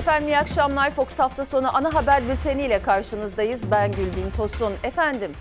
Efendim 0.00 0.28
iyi 0.28 0.38
akşamlar. 0.38 0.90
Fox 0.90 1.18
hafta 1.18 1.44
sonu 1.44 1.76
ana 1.76 1.94
haber 1.94 2.28
bülteni 2.28 2.62
ile 2.62 2.82
karşınızdayız. 2.82 3.70
Ben 3.70 3.92
Gülbin 3.92 4.30
Tosun. 4.36 4.72
Efendim 4.84 5.32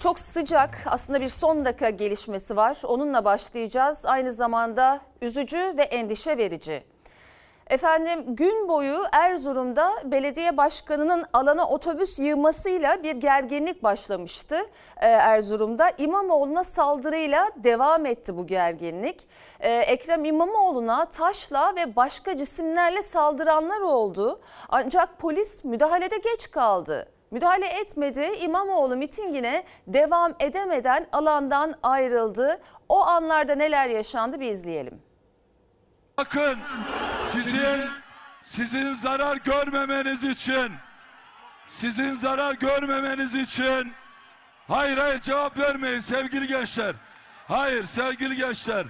çok 0.00 0.18
sıcak 0.18 0.78
aslında 0.86 1.20
bir 1.20 1.28
son 1.28 1.64
dakika 1.64 1.90
gelişmesi 1.90 2.56
var. 2.56 2.76
Onunla 2.84 3.24
başlayacağız. 3.24 4.06
Aynı 4.06 4.32
zamanda 4.32 5.00
üzücü 5.22 5.74
ve 5.78 5.82
endişe 5.82 6.38
verici. 6.38 6.93
Efendim 7.70 8.36
gün 8.36 8.68
boyu 8.68 8.96
Erzurum'da 9.12 9.92
belediye 10.04 10.56
başkanının 10.56 11.24
alana 11.32 11.68
otobüs 11.68 12.18
yığmasıyla 12.18 13.02
bir 13.02 13.16
gerginlik 13.16 13.82
başlamıştı 13.82 14.56
Ee, 15.00 15.06
Erzurum'da. 15.06 15.90
İmamoğlu'na 15.98 16.64
saldırıyla 16.64 17.50
devam 17.56 18.06
etti 18.06 18.36
bu 18.36 18.46
gerginlik. 18.46 19.28
Ee, 19.60 19.70
Ekrem 19.72 20.24
İmamoğlu'na 20.24 21.04
taşla 21.04 21.74
ve 21.76 21.96
başka 21.96 22.36
cisimlerle 22.36 23.02
saldıranlar 23.02 23.80
oldu. 23.80 24.40
Ancak 24.68 25.18
polis 25.18 25.64
müdahalede 25.64 26.16
geç 26.18 26.50
kaldı. 26.50 27.08
Müdahale 27.30 27.66
etmedi. 27.66 28.26
İmamoğlu 28.40 28.96
mitingine 28.96 29.64
devam 29.86 30.32
edemeden 30.40 31.06
alandan 31.12 31.74
ayrıldı. 31.82 32.60
O 32.88 33.00
anlarda 33.00 33.54
neler 33.54 33.88
yaşandı 33.88 34.40
bir 34.40 34.50
izleyelim. 34.50 35.03
Bakın 36.18 36.58
sizin 37.28 37.90
sizin 38.42 38.92
zarar 38.92 39.36
görmemeniz 39.36 40.24
için 40.24 40.72
sizin 41.66 42.14
zarar 42.14 42.54
görmemeniz 42.54 43.34
için 43.34 43.92
hayır 44.68 44.98
hayır 44.98 45.20
cevap 45.20 45.58
vermeyin 45.58 46.00
sevgili 46.00 46.46
gençler. 46.46 46.94
Hayır 47.48 47.84
sevgili 47.84 48.36
gençler. 48.36 48.86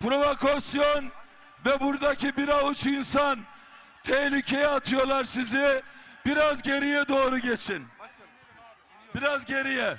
Provokasyon 0.00 1.10
ve 1.66 1.80
buradaki 1.80 2.36
bir 2.36 2.48
avuç 2.48 2.86
insan 2.86 3.40
tehlikeye 4.02 4.68
atıyorlar 4.68 5.24
sizi. 5.24 5.82
Biraz 6.26 6.62
geriye 6.62 7.08
doğru 7.08 7.38
geçin. 7.38 7.88
Biraz 9.14 9.44
geriye. 9.44 9.96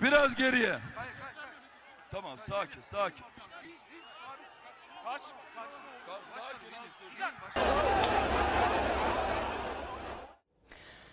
Biraz 0.00 0.34
geriye. 0.34 0.78
Tamam 2.10 2.38
sakin 2.38 2.80
sakin. 2.80 3.24
Kaçma, 5.08 5.38
kaçma. 5.54 6.20
Sakin 6.34 6.72
az 6.76 6.88
dur. 7.00 8.28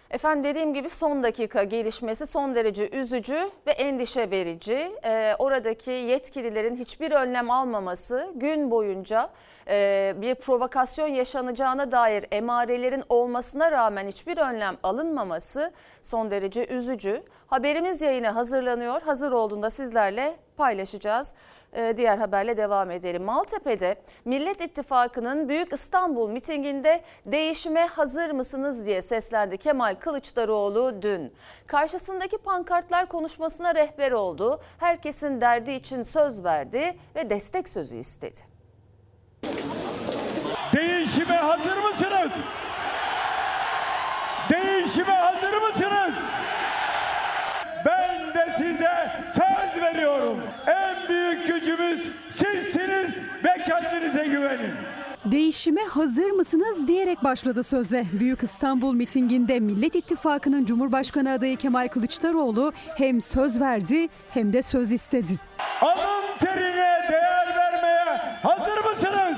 Efendim 0.09 0.43
dediğim 0.43 0.73
gibi 0.73 0.89
son 0.89 1.23
dakika 1.23 1.63
gelişmesi 1.63 2.27
son 2.27 2.55
derece 2.55 2.89
üzücü 2.89 3.49
ve 3.67 3.71
endişe 3.71 4.31
verici. 4.31 4.91
Ee, 5.05 5.35
oradaki 5.39 5.91
yetkililerin 5.91 6.75
hiçbir 6.75 7.11
önlem 7.11 7.51
almaması 7.51 8.31
gün 8.35 8.71
boyunca 8.71 9.29
e, 9.67 10.13
bir 10.17 10.35
provokasyon 10.35 11.07
yaşanacağına 11.07 11.91
dair 11.91 12.25
emarelerin 12.31 13.03
olmasına 13.09 13.71
rağmen 13.71 14.07
hiçbir 14.07 14.37
önlem 14.37 14.77
alınmaması 14.83 15.71
son 16.01 16.31
derece 16.31 16.67
üzücü. 16.67 17.23
Haberimiz 17.47 18.01
yayına 18.01 18.35
hazırlanıyor. 18.35 19.01
Hazır 19.01 19.31
olduğunda 19.31 19.69
sizlerle 19.69 20.44
paylaşacağız. 20.57 21.33
Ee, 21.73 21.93
diğer 21.97 22.17
haberle 22.17 22.57
devam 22.57 22.91
edelim. 22.91 23.23
Maltepe'de 23.23 23.95
Millet 24.25 24.61
İttifakı'nın 24.61 25.49
Büyük 25.49 25.73
İstanbul 25.73 26.29
mitinginde 26.29 27.01
değişime 27.25 27.87
hazır 27.87 28.31
mısınız 28.31 28.85
diye 28.85 29.01
seslendi 29.01 29.57
Kemal 29.57 29.95
Kılıçdaroğlu 29.95 31.01
dün. 31.01 31.33
Karşısındaki 31.67 32.37
pankartlar 32.37 33.05
konuşmasına 33.05 33.75
rehber 33.75 34.11
oldu. 34.11 34.61
Herkesin 34.79 35.41
derdi 35.41 35.71
için 35.71 36.03
söz 36.03 36.43
verdi 36.43 36.97
ve 37.15 37.29
destek 37.29 37.69
sözü 37.69 37.97
istedi. 37.97 38.39
Değişime 40.73 41.35
hazır 41.35 41.77
mısınız? 41.77 42.31
Değişime 44.49 45.13
hazır 45.13 45.61
mısınız? 45.61 46.15
Ben 47.85 48.33
de 48.33 48.55
size 48.57 49.11
söz 49.35 49.54
veriyorum. 49.81 50.37
En 50.67 51.09
büyük 51.09 51.47
gücümüz 51.47 52.01
sizsiniz 52.31 53.11
ve 53.43 53.63
kendinize 53.67 54.25
güvenin. 54.25 54.71
Değişime 55.25 55.81
hazır 55.83 56.31
mısınız 56.31 56.87
diyerek 56.87 57.23
başladı 57.23 57.63
söze. 57.63 58.05
Büyük 58.13 58.43
İstanbul 58.43 58.93
mitinginde 58.93 59.59
Millet 59.59 59.95
İttifakı'nın 59.95 60.65
Cumhurbaşkanı 60.65 61.31
adayı 61.31 61.57
Kemal 61.57 61.87
Kılıçdaroğlu 61.87 62.73
hem 62.97 63.21
söz 63.21 63.61
verdi 63.61 64.07
hem 64.29 64.53
de 64.53 64.61
söz 64.61 64.91
istedi. 64.91 65.39
Alın 65.81 66.37
terine 66.39 67.07
değer 67.11 67.55
vermeye 67.57 68.21
hazır 68.43 68.83
mısınız? 68.91 69.37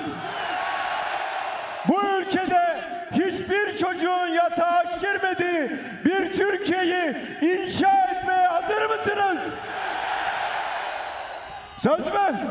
Bu 1.88 2.00
ülkede 2.20 2.82
hiçbir 3.12 3.78
çocuğun 3.78 4.28
yatağa 4.28 4.84
girmediği 5.02 5.72
bir 6.06 6.34
Türkiye'yi 6.34 7.16
inşa 7.42 7.90
etmeye 8.12 8.48
hazır 8.48 8.82
mısınız? 8.90 9.40
Söz 11.80 12.00
mü? 12.00 12.48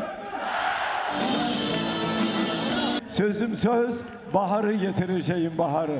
Sözüm 3.11 3.57
söz, 3.57 3.95
baharı 4.33 4.73
getireceğim 4.73 5.57
baharı. 5.57 5.99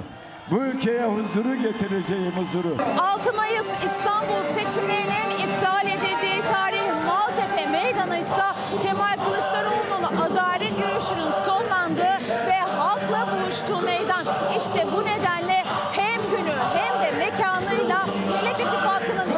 Bu 0.52 0.56
ülkeye 0.64 1.06
huzuru 1.06 1.56
getireceğim 1.56 2.34
huzuru. 2.38 2.78
6 3.00 3.34
Mayıs 3.34 3.68
İstanbul 3.86 4.44
seçimlerinin 4.58 5.30
iptal 5.44 5.86
edildiği 5.88 6.42
tarih 6.54 7.06
Maltepe 7.08 7.70
Meydanı 7.72 8.18
ise 8.18 8.46
Kemal 8.84 9.18
Kılıçdaroğlu'nun 9.26 10.18
adalet 10.26 10.72
yürüyüşünün 10.80 11.32
sonlandığı 11.48 12.18
ve 12.48 12.60
halkla 12.78 13.28
buluştuğu 13.32 13.82
meydan. 13.86 14.26
İşte 14.58 14.86
bu 14.96 15.06
nedenle 15.06 15.64
hem 15.92 16.22
günü 16.32 16.56
hem 16.76 17.02
de 17.02 17.18
mekanıyla 17.18 18.00
Millet 18.28 18.60
İttifakı'nın 18.60 19.37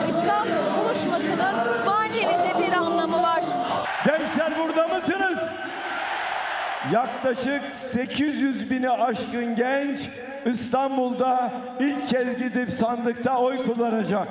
Burada 4.80 4.96
mısınız? 4.96 5.40
Yaklaşık 6.94 7.62
800 7.74 8.72
bini 8.72 8.90
aşkın 8.90 9.56
genç 9.56 10.10
İstanbul'da 10.46 11.52
ilk 11.80 12.08
kez 12.08 12.38
gidip 12.38 12.72
sandıkta 12.72 13.38
oy 13.38 13.64
kullanacak. 13.64 14.28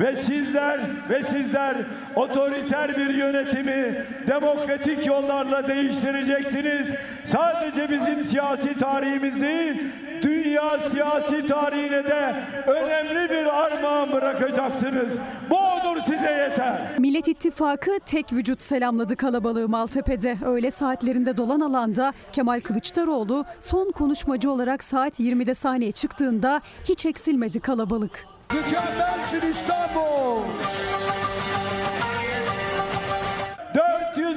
Ve 0.00 0.16
sizler 0.16 0.80
ve 1.08 1.22
sizler 1.22 1.76
otoriter 2.16 2.96
bir 2.96 3.14
yönetimi 3.14 4.04
demokratik 4.26 5.06
yollarla 5.06 5.68
değiştireceksiniz. 5.68 6.88
Sadece 7.24 7.90
bizim 7.90 8.22
siyasi 8.22 8.78
tarihimiz 8.78 9.42
değil, 9.42 9.82
dünya 10.22 10.78
siyasi 10.90 11.46
tarihine 11.46 12.04
de 12.04 12.34
önemli 12.66 13.30
bir 13.30 13.64
armağan 13.64 14.12
bırakacaksınız. 14.12 15.08
Bu 15.50 15.56
onur 15.56 16.00
size 16.00 16.30
yeter. 16.30 16.80
Millet 16.98 17.28
İttifakı 17.28 17.90
tek 18.06 18.32
vücut 18.32 18.62
selamladı 18.62 19.16
kalabalığı 19.16 19.68
Maltepe'de. 19.68 20.36
Öğle 20.44 20.70
saatlerinde 20.70 21.36
dolan 21.36 21.60
alanda 21.60 22.12
Kemal 22.32 22.60
Kılıçdaroğlu 22.60 23.44
son 23.60 23.92
konuşmacı 23.92 24.50
olarak 24.50 24.84
saat 24.84 25.20
20'de 25.20 25.54
sahneye 25.54 25.92
çıktığında 25.92 26.60
hiç 26.84 27.06
eksilmedi 27.06 27.60
kalabalık. 27.60 28.26
Mükemmelsin 28.54 29.50
İstanbul. 29.50 30.42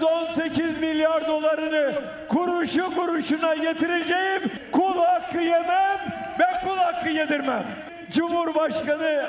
418 0.01 0.77
milyar 0.77 1.27
dolarını 1.27 1.93
kuruşu 2.29 2.95
kuruşuna 2.95 3.55
getireceğim. 3.55 4.51
Kul 4.71 4.97
hakkı 4.97 5.37
yemem 5.37 5.99
ve 6.39 6.45
kul 6.63 6.77
hakkı 6.77 7.09
yedirmem. 7.09 7.63
Cumhurbaşkanı 8.11 9.25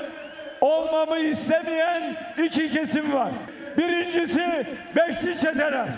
olmamı 0.60 1.18
istemeyen 1.18 2.16
iki 2.44 2.70
kesim 2.70 3.12
var. 3.12 3.30
Birincisi 3.78 4.66
beşli 4.96 5.40
çeteler. 5.40 5.88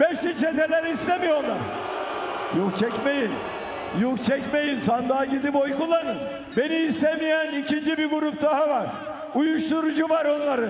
Beşli 0.00 0.40
çeteler 0.40 0.84
istemiyorlar. 0.84 1.58
Yok 2.58 2.78
çekmeyin. 2.78 3.30
Yok 4.00 4.24
çekmeyin 4.24 4.78
sandığa 4.78 5.24
gidip 5.24 5.56
oy 5.56 5.76
kullanın. 5.78 6.18
Beni 6.56 6.76
istemeyen 6.76 7.54
ikinci 7.54 7.98
bir 7.98 8.10
grup 8.10 8.42
daha 8.42 8.68
var. 8.68 8.86
Uyuşturucu 9.34 10.08
var 10.08 10.24
onları. 10.24 10.68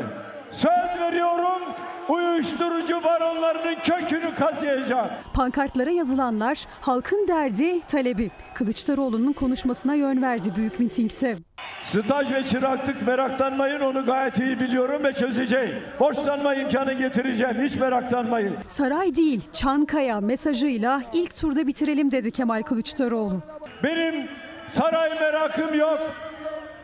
Söz 0.53 1.01
veriyorum 1.01 1.63
uyuşturucu 2.09 3.05
baronlarının 3.05 3.75
kökünü 3.85 4.35
kazıyacağım. 4.35 5.09
Pankartlara 5.35 5.91
yazılanlar 5.91 6.67
halkın 6.81 7.29
derdi, 7.29 7.81
talebi. 7.81 8.31
Kılıçdaroğlu'nun 8.55 9.33
konuşmasına 9.33 9.95
yön 9.95 10.23
verdi 10.23 10.53
büyük 10.57 10.81
mitingde. 10.81 11.37
Staj 11.85 12.33
ve 12.33 12.47
çıraklık 12.47 13.07
meraklanmayın 13.07 13.81
onu 13.81 14.05
gayet 14.05 14.39
iyi 14.39 14.61
biliyorum 14.61 15.05
ve 15.05 15.13
çözeceğim. 15.15 15.83
Borçlanma 16.01 16.55
imkanı 16.55 16.93
getireceğim 16.93 17.57
hiç 17.63 17.77
meraklanmayın. 17.77 18.55
Saray 18.69 19.15
değil, 19.15 19.43
Çankaya 19.53 20.21
mesajıyla 20.21 21.03
ilk 21.13 21.37
turda 21.37 21.67
bitirelim 21.67 22.13
dedi 22.13 22.31
Kemal 22.31 22.63
Kılıçdaroğlu. 22.63 23.41
Benim 23.83 24.29
saray 24.71 25.21
merakım 25.21 25.75
yok. 25.75 25.99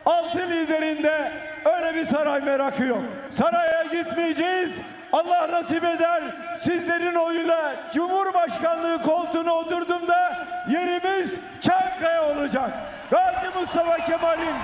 Altı 0.05 0.37
liderinde 0.39 1.31
öyle 1.65 1.95
bir 1.95 2.05
saray 2.05 2.41
merakı 2.41 2.83
yok. 2.83 3.01
Saraya 3.33 3.83
gitmeyeceğiz. 3.83 4.81
Allah 5.13 5.51
nasip 5.51 5.83
eder 5.83 6.23
sizlerin 6.59 7.15
oyuyla 7.15 7.75
Cumhurbaşkanlığı 7.93 9.01
koltuğuna 9.03 9.53
oturduğumda 9.53 10.47
yerimiz 10.69 11.33
Çankaya 11.61 12.23
olacak. 12.23 12.69
Gazi 13.11 13.59
Mustafa 13.59 13.97
Kemal'in 13.97 14.55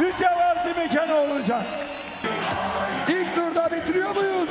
mütevazi 0.00 0.74
mekanı 0.76 1.14
olacak. 1.14 1.62
İlk 3.08 3.34
turda 3.34 3.70
bitiriyor 3.70 4.16
muyuz? 4.16 4.50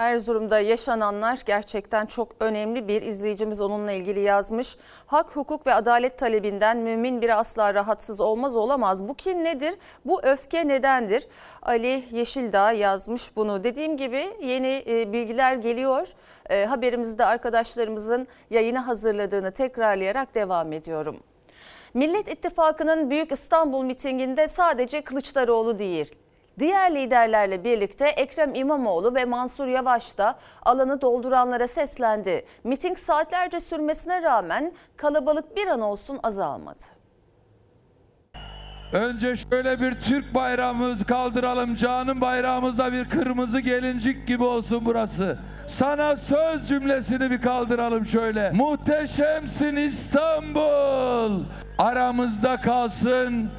Erzurum'da 0.00 0.60
yaşananlar 0.60 1.38
gerçekten 1.46 2.06
çok 2.06 2.28
önemli 2.40 2.88
bir 2.88 3.02
izleyicimiz 3.02 3.60
onunla 3.60 3.92
ilgili 3.92 4.20
yazmış. 4.20 4.76
Hak, 5.06 5.36
hukuk 5.36 5.66
ve 5.66 5.74
adalet 5.74 6.18
talebinden 6.18 6.76
mümin 6.76 7.22
biri 7.22 7.34
asla 7.34 7.74
rahatsız 7.74 8.20
olmaz 8.20 8.56
olamaz. 8.56 9.08
Bu 9.08 9.14
kin 9.14 9.44
nedir? 9.44 9.74
Bu 10.04 10.22
öfke 10.22 10.68
nedendir? 10.68 11.26
Ali 11.62 12.04
Yeşildağ 12.10 12.72
yazmış 12.72 13.36
bunu. 13.36 13.64
Dediğim 13.64 13.96
gibi 13.96 14.30
yeni 14.42 14.82
e, 14.86 15.12
bilgiler 15.12 15.54
geliyor. 15.54 16.08
E, 16.50 16.64
haberimizde 16.64 17.24
arkadaşlarımızın 17.24 18.28
yayını 18.50 18.78
hazırladığını 18.78 19.52
tekrarlayarak 19.52 20.34
devam 20.34 20.72
ediyorum. 20.72 21.20
Millet 21.94 22.28
İttifakı'nın 22.28 23.10
Büyük 23.10 23.32
İstanbul 23.32 23.82
mitinginde 23.82 24.48
sadece 24.48 25.00
Kılıçdaroğlu 25.02 25.78
değil, 25.78 26.14
Diğer 26.60 26.94
liderlerle 26.94 27.64
birlikte 27.64 28.06
Ekrem 28.06 28.54
İmamoğlu 28.54 29.14
ve 29.14 29.24
Mansur 29.24 29.66
Yavaş 29.66 30.18
da 30.18 30.38
alanı 30.62 31.00
dolduranlara 31.00 31.68
seslendi. 31.68 32.44
Miting 32.64 32.98
saatlerce 32.98 33.60
sürmesine 33.60 34.22
rağmen 34.22 34.72
kalabalık 34.96 35.56
bir 35.56 35.66
an 35.66 35.80
olsun 35.80 36.18
azalmadı. 36.22 36.84
Önce 38.92 39.34
şöyle 39.36 39.80
bir 39.80 40.00
Türk 40.00 40.34
bayrağımız 40.34 41.04
kaldıralım. 41.04 41.74
Canım 41.74 42.20
bayrağımızda 42.20 42.92
bir 42.92 43.08
kırmızı 43.08 43.60
gelincik 43.60 44.26
gibi 44.28 44.44
olsun 44.44 44.80
burası. 44.84 45.38
Sana 45.66 46.16
söz 46.16 46.68
cümlesini 46.68 47.30
bir 47.30 47.40
kaldıralım 47.40 48.04
şöyle. 48.04 48.50
Muhteşemsin 48.50 49.76
İstanbul. 49.76 51.44
Aramızda 51.78 52.56
kalsın. 52.56 53.50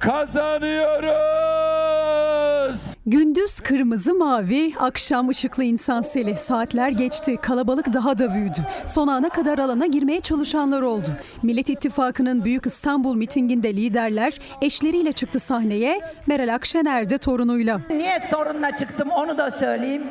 Kazanıyoruz. 0.00 2.94
Gündüz 3.06 3.60
kırmızı 3.60 4.14
mavi, 4.14 4.72
akşam 4.80 5.28
ışıklı 5.28 5.64
insan 5.64 6.00
seli. 6.00 6.38
Saatler 6.38 6.88
geçti, 6.88 7.36
kalabalık 7.42 7.92
daha 7.92 8.18
da 8.18 8.34
büyüdü. 8.34 8.58
Son 8.86 9.08
ana 9.08 9.28
kadar 9.28 9.58
alana 9.58 9.86
girmeye 9.86 10.20
çalışanlar 10.20 10.82
oldu. 10.82 11.06
Millet 11.42 11.68
İttifakı'nın 11.70 12.44
Büyük 12.44 12.66
İstanbul 12.66 13.16
mitinginde 13.16 13.74
liderler 13.76 14.38
eşleriyle 14.62 15.12
çıktı 15.12 15.40
sahneye. 15.40 16.00
Meral 16.26 16.54
Akşener 16.54 17.10
de 17.10 17.18
torunuyla. 17.18 17.80
Niye 17.90 18.28
torunla 18.30 18.76
çıktım 18.76 19.10
onu 19.10 19.38
da 19.38 19.50
söyleyeyim. 19.50 20.02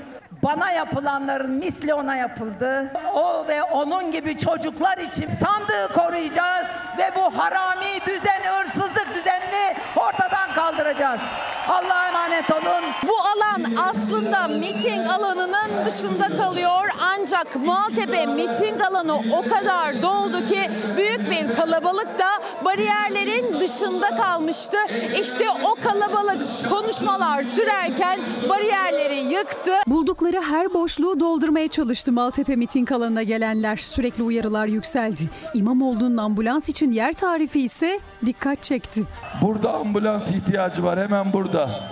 Bana 0.43 0.71
yapılanların 0.71 1.51
misli 1.51 1.93
ona 1.93 2.15
yapıldı. 2.15 2.91
O 3.13 3.45
ve 3.47 3.63
onun 3.63 4.11
gibi 4.11 4.37
çocuklar 4.37 4.97
için 4.97 5.29
sandığı 5.29 5.93
koruyacağız 5.93 6.67
ve 6.97 7.11
bu 7.15 7.37
harami 7.37 8.05
düzen, 8.05 8.41
hırsızlık 8.43 9.07
düzenini 9.15 9.75
ortadan 9.95 10.53
kaldıracağız. 10.55 11.19
Allah'a 11.67 12.07
emanet 12.07 12.51
olun. 12.51 12.83
Bu 13.07 13.13
alan 13.19 13.75
aslında 13.89 14.47
miting 14.47 15.07
alanının 15.07 15.85
dışında 15.85 16.27
kalıyor 16.41 16.89
ancak 17.19 17.55
Maltepe 17.55 18.25
miting 18.25 18.81
alanı 18.81 19.15
o 19.15 19.41
kadar 19.41 20.01
doldu 20.01 20.45
ki 20.45 20.69
büyük 20.97 21.31
bir 21.31 21.55
kalabalık 21.55 22.19
da 22.19 22.27
bariyerlerin 22.65 23.59
dışında 23.59 24.15
kalmıştı. 24.15 24.77
İşte 25.19 25.45
o 25.63 25.75
kalabalık 25.75 26.69
konuşmalar 26.69 27.43
sürerken 27.43 28.19
bariyerleri 28.49 29.19
yıktı. 29.19 29.73
Buldukları 29.87 30.32
her 30.41 30.73
boşluğu 30.73 31.19
doldurmaya 31.19 31.67
çalıştı 31.67 32.11
Maltepe 32.11 32.55
miting 32.55 32.91
alanına 32.91 33.23
gelenler. 33.23 33.77
Sürekli 33.77 34.23
uyarılar 34.23 34.67
yükseldi. 34.67 35.29
İmamoğlu'nun 35.53 36.17
ambulans 36.17 36.69
için 36.69 36.91
yer 36.91 37.13
tarifi 37.13 37.61
ise 37.61 37.99
dikkat 38.25 38.63
çekti. 38.63 39.03
Burada 39.41 39.73
ambulans 39.73 40.31
ihtiyacı 40.31 40.83
var 40.83 40.99
hemen 40.99 41.33
burada. 41.33 41.89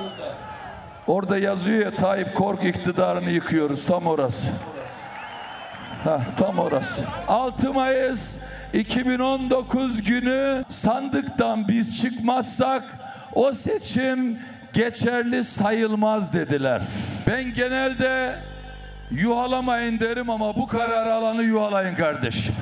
Orada 1.08 1.38
yazıyor 1.38 1.80
ya 1.80 1.96
Tayyip 1.96 2.36
Kork 2.36 2.64
iktidarını 2.64 3.32
yıkıyoruz 3.32 3.86
tam 3.86 4.08
orası. 4.08 4.48
Ha 6.04 6.22
tam 6.38 6.60
orası. 6.60 7.04
6 7.28 7.74
Mayıs 7.74 8.44
2019 8.74 10.04
günü 10.04 10.66
sandıktan 10.70 11.68
biz 11.68 12.02
çıkmazsak 12.02 12.98
o 13.34 13.54
seçim 13.54 14.40
geçerli 14.74 15.44
sayılmaz 15.44 16.34
dediler. 16.34 16.82
Ben 17.28 17.54
genelde 17.54 18.36
yuhalamayın 19.12 20.00
derim 20.00 20.30
ama 20.30 20.56
bu 20.56 20.68
karar 20.68 21.08
alanı 21.08 21.44
yuhalayın 21.44 21.96
kardeşim. 21.96 22.56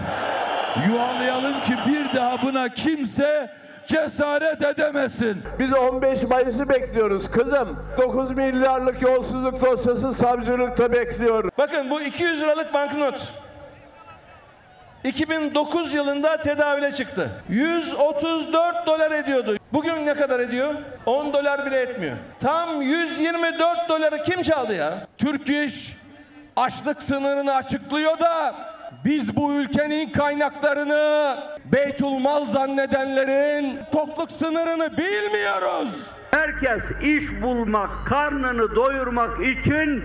Yuhalayalım 0.88 1.64
ki 1.64 1.74
bir 1.88 2.16
daha 2.16 2.42
buna 2.42 2.70
kimse 2.70 3.52
cesaret 3.86 4.62
edemesin. 4.64 5.44
Biz 5.60 5.74
15 5.74 6.24
Mayıs'ı 6.24 6.70
bekliyoruz 6.70 7.32
kızım. 7.32 7.80
9 7.98 8.32
milyarlık 8.32 9.02
yolsuzluk 9.02 9.66
dosyası 9.66 10.14
savcılıkta 10.14 10.92
bekliyor. 10.92 11.50
Bakın 11.58 11.90
bu 11.90 12.02
200 12.02 12.40
liralık 12.40 12.74
banknot. 12.74 13.34
2009 15.04 15.94
yılında 15.94 16.38
tedavüle 16.38 16.92
çıktı. 16.92 17.30
134 17.50 18.88
dolar 18.88 19.12
ediyordu. 19.12 19.58
Bugün 19.74 20.06
ne 20.06 20.14
kadar 20.14 20.40
ediyor? 20.40 20.74
10 21.06 21.34
dolar 21.34 21.66
bile 21.66 21.80
etmiyor. 21.80 22.16
Tam 22.40 22.82
124 22.82 23.90
doları 23.90 24.22
kim 24.24 24.42
çaldı 24.42 24.76
ya? 24.76 25.08
Türk 25.18 25.50
İş 25.50 25.96
açlık 26.56 27.04
sınırını 27.04 27.56
açıklıyor 27.56 28.20
da 28.20 28.56
biz 29.06 29.36
bu 29.36 29.54
ülkenin 29.54 30.10
kaynaklarını 30.10 31.38
Beytülmal 31.66 32.46
zannedenlerin 32.46 33.80
tokluk 33.92 34.32
sınırını 34.32 34.98
bilmiyoruz. 34.98 36.12
Herkes 36.32 36.92
iş 37.02 37.42
bulmak, 37.42 37.90
karnını 38.06 38.76
doyurmak 38.76 39.46
için 39.46 40.04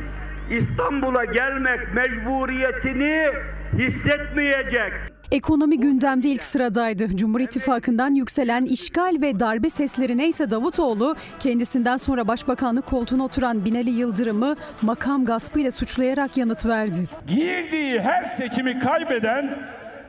İstanbul'a 0.50 1.24
gelmek 1.24 1.94
mecburiyetini 1.94 3.28
hissetmeyecek. 3.78 4.92
Ekonomi 5.30 5.80
gündemde 5.80 6.28
ilk 6.28 6.42
sıradaydı. 6.42 7.16
Cumhur 7.16 7.40
İttifakı'ndan 7.40 8.14
yükselen 8.14 8.64
işgal 8.64 9.16
ve 9.20 9.40
darbe 9.40 9.70
seslerine 9.70 10.28
ise 10.28 10.50
Davutoğlu 10.50 11.16
kendisinden 11.40 11.96
sonra 11.96 12.28
başbakanlık 12.28 12.86
koltuğuna 12.86 13.24
oturan 13.24 13.64
Binali 13.64 13.90
Yıldırım'ı 13.90 14.56
makam 14.82 15.24
gaspıyla 15.24 15.70
suçlayarak 15.70 16.36
yanıt 16.36 16.66
verdi. 16.66 17.08
Girdiği 17.26 18.00
her 18.00 18.28
seçimi 18.28 18.78
kaybeden, 18.78 19.58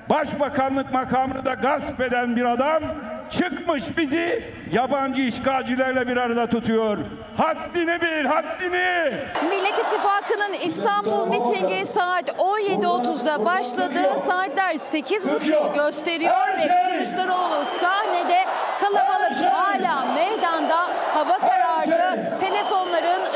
başbakanlık 0.09 0.93
makamını 0.93 1.45
da 1.45 1.53
gasp 1.53 2.01
eden 2.01 2.35
bir 2.35 2.45
adam 2.45 2.83
çıkmış 3.31 3.97
bizi 3.97 4.53
yabancı 4.71 5.21
işgalcilerle 5.21 6.07
bir 6.07 6.17
arada 6.17 6.47
tutuyor. 6.47 6.97
Haddini 7.37 8.01
bil, 8.01 8.25
haddini! 8.25 9.13
Millet 9.49 9.79
İttifakı'nın 9.79 10.53
İstanbul 10.53 11.27
mitingi 11.27 11.85
saat 11.85 12.29
17.30'da 12.29 13.45
başladı. 13.45 13.99
Saatler 14.27 14.75
8.30'u 14.75 15.73
gösteriyor 15.73 16.47
ve 16.57 16.89
Kılıçdaroğlu 16.89 17.65
sahnede 17.81 18.45
kalabalık 18.81 19.53
hala 19.53 20.05
meydanda. 20.13 20.77
Hava 21.13 21.37
karardı. 21.39 22.34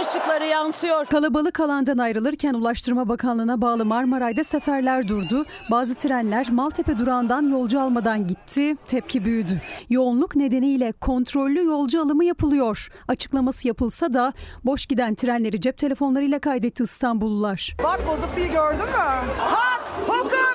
Işıkları 0.10 0.46
yansıyor. 0.46 1.06
Kalabalık 1.06 1.60
alandan 1.60 1.98
ayrılırken 1.98 2.54
Ulaştırma 2.54 3.10
Bakanlığı'na 3.10 3.62
bağlı 3.62 3.86
Marmaray'da 3.86 4.44
seferler 4.44 5.08
durdu. 5.08 5.46
Bazı 5.72 5.96
trenler 5.96 6.52
Maltepe 6.52 6.98
durağından 6.98 7.44
yolcu 7.52 7.80
almadan 7.82 8.28
gitti. 8.28 8.76
Tepki 8.88 9.26
büyüdü. 9.26 9.62
Yoğunluk 9.90 10.36
nedeniyle 10.36 10.92
kontrollü 10.92 11.66
yolcu 11.66 12.02
alımı 12.02 12.26
yapılıyor. 12.26 12.90
Açıklaması 13.08 13.68
yapılsa 13.68 14.14
da 14.14 14.34
boş 14.64 14.86
giden 14.86 15.16
trenleri 15.16 15.62
cep 15.62 15.78
telefonlarıyla 15.78 16.40
kaydetti 16.40 16.84
İstanbullular. 16.84 17.76
Bak 17.84 18.00
bozuk 18.08 18.38
bir 18.38 18.46
gördün 18.46 18.86
mü? 18.86 18.92
Hak, 19.38 19.82
hukuk. 20.08 20.49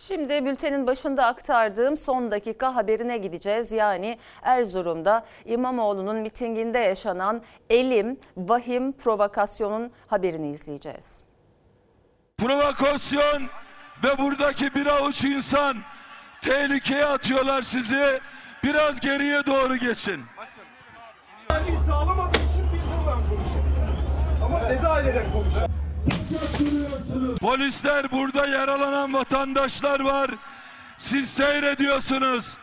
Şimdi 0.00 0.44
bültenin 0.44 0.86
başında 0.86 1.26
aktardığım 1.26 1.96
son 1.96 2.30
dakika 2.30 2.74
haberine 2.74 3.16
gideceğiz. 3.18 3.72
Yani 3.72 4.18
Erzurum'da 4.42 5.24
İmamoğlu'nun 5.44 6.16
mitinginde 6.16 6.78
yaşanan 6.78 7.42
elim, 7.70 8.18
vahim 8.36 8.92
provokasyonun 8.92 9.92
haberini 10.06 10.48
izleyeceğiz. 10.48 11.22
Provokasyon 12.38 13.42
ve 14.04 14.18
buradaki 14.18 14.74
bir 14.74 14.86
avuç 14.86 15.24
insan 15.24 15.76
tehlikeye 16.42 17.06
atıyorlar 17.06 17.62
sizi. 17.62 18.20
Biraz 18.64 19.00
geriye 19.00 19.46
doğru 19.46 19.76
geçin. 19.76 20.20
sağlamadığı 21.86 22.38
için 22.38 22.66
biz 22.74 22.82
buradan 22.98 23.20
konuşalım. 23.28 23.74
Ama 24.44 24.70
veda 24.70 25.00
ederek 25.00 25.32
konuşalım. 25.32 25.79
Polisler 27.40 28.12
burada 28.12 28.46
yaralanan 28.46 29.14
vatandaşlar 29.14 30.00
var. 30.00 30.30
Siz 30.98 31.30
seyrediyorsunuz. 31.30 32.56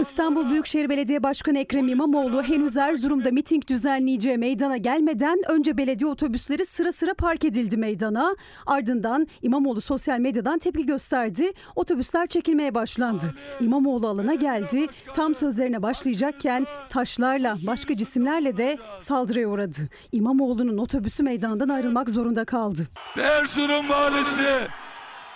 İstanbul 0.00 0.50
Büyükşehir 0.50 0.88
Belediye 0.88 1.22
Başkanı 1.22 1.58
Ekrem 1.58 1.88
İmamoğlu 1.88 2.42
henüz 2.42 2.76
Erzurum'da 2.76 3.30
miting 3.30 3.66
düzenleyeceği 3.66 4.38
meydana 4.38 4.76
gelmeden 4.76 5.38
önce 5.48 5.78
belediye 5.78 6.10
otobüsleri 6.10 6.64
sıra 6.64 6.92
sıra 6.92 7.14
park 7.14 7.44
edildi 7.44 7.76
meydana. 7.76 8.36
Ardından 8.66 9.26
İmamoğlu 9.42 9.80
sosyal 9.80 10.18
medyadan 10.18 10.58
tepki 10.58 10.86
gösterdi. 10.86 11.52
Otobüsler 11.76 12.26
çekilmeye 12.26 12.74
başlandı. 12.74 13.34
İmamoğlu 13.60 14.08
alana 14.08 14.34
geldi. 14.34 14.86
Tam 15.14 15.34
sözlerine 15.34 15.82
başlayacakken 15.82 16.66
taşlarla 16.88 17.56
başka 17.66 17.96
cisimlerle 17.96 18.56
de 18.56 18.78
saldırıya 18.98 19.48
uğradı. 19.48 19.88
İmamoğlu'nun 20.12 20.78
otobüsü 20.78 21.22
meydandan 21.22 21.68
ayrılmak 21.68 22.10
zorunda 22.10 22.44
kaldı. 22.44 22.86
Erzurum 23.16 23.88
valisi, 23.88 24.68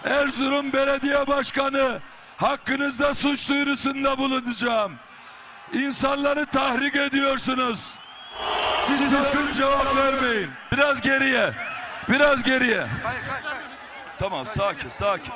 Erzurum 0.04 0.72
belediye 0.72 1.26
başkanı 1.26 1.98
hakkınızda 2.38 3.14
suç 3.14 3.48
duyurusunda 3.48 4.18
bulunacağım. 4.18 4.92
İnsanları 5.72 6.46
tahrik 6.46 6.96
ediyorsunuz. 6.96 7.98
Siz 8.86 9.10
sakın 9.10 9.52
cevap 9.52 9.96
vermeyin. 9.96 10.50
Biraz 10.72 11.00
geriye. 11.00 11.52
Biraz 12.08 12.42
geriye. 12.42 12.86
Tamam 14.18 14.46
sakin 14.46 14.88
sakin. 14.88 15.32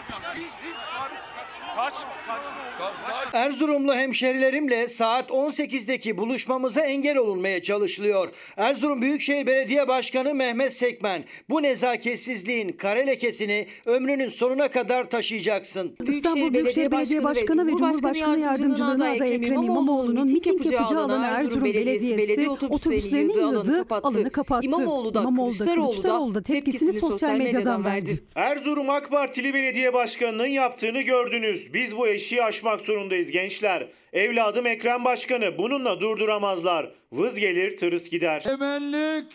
Tamam, 1.83 2.95
sakin. 3.07 3.39
Erzurumlu 3.39 3.95
hemşerilerimle 3.95 4.89
saat 4.89 5.31
18'deki 5.31 6.19
buluşmamıza 6.19 6.81
engel 6.81 7.17
olunmaya 7.17 7.63
çalışılıyor. 7.63 8.29
Erzurum 8.57 9.03
Büyükşehir 9.03 9.47
Belediye 9.47 9.89
Başkanı 9.89 10.35
Mehmet 10.35 10.73
Sekmen 10.73 11.25
bu 11.51 11.63
nezaketsizliğin 11.63 12.73
kare 12.73 13.07
lekesini 13.07 13.67
ömrünün 13.87 14.29
sonuna 14.29 14.69
kadar 14.69 15.11
taşıyacaksın. 15.11 15.97
İstanbul 16.07 16.55
Büyükşehir 16.55 16.91
Belediye 16.91 17.23
Başkanı 17.23 17.67
ve 17.67 17.71
Cumhurbaşkanı 17.71 18.39
Yardımcılığına 18.39 19.11
aday 19.11 19.35
Ekrem 19.35 19.63
İmamoğlu'nun 19.63 20.27
miting 20.33 20.67
yapacağı 20.67 21.05
alanı 21.05 21.27
Erzurum 21.27 21.65
Belediyesi 21.65 22.51
otobüslerini 22.51 23.37
yığdı, 23.37 23.85
alanı 23.91 24.31
kapattı. 24.31 24.67
İmamoğlu 24.67 25.15
da 25.15 25.25
da 25.25 25.25
da 25.25 25.75
Kılıçdaroğlu 25.75 26.35
da 26.35 26.43
tepkisini 26.43 26.93
sosyal 26.93 27.37
medyadan 27.37 27.85
verdi. 27.85 28.23
Erzurum 28.35 28.91
AK 28.91 29.11
Partili 29.11 29.55
belediye 29.55 29.95
başkanının 29.95 30.47
yaptığını 30.47 31.01
gördünüz. 31.01 31.72
Biz 31.73 31.97
bu 31.97 32.09
eşiği 32.09 32.43
aşmak 32.45 32.81
zorundayız 32.81 33.31
gençler. 33.31 33.89
Evladım 34.13 34.67
Ekrem 34.67 35.05
Başkanı 35.05 35.59
bununla 35.59 36.01
durduramazlar. 36.01 36.91
Vız 37.13 37.35
gelir 37.39 37.77
tırıs 37.77 38.11
gider. 38.11 38.45
Emenlik 38.47 39.27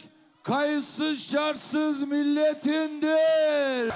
kayıtsız 0.44 1.32
şartsız 1.32 2.08
milletindir. 2.08 3.94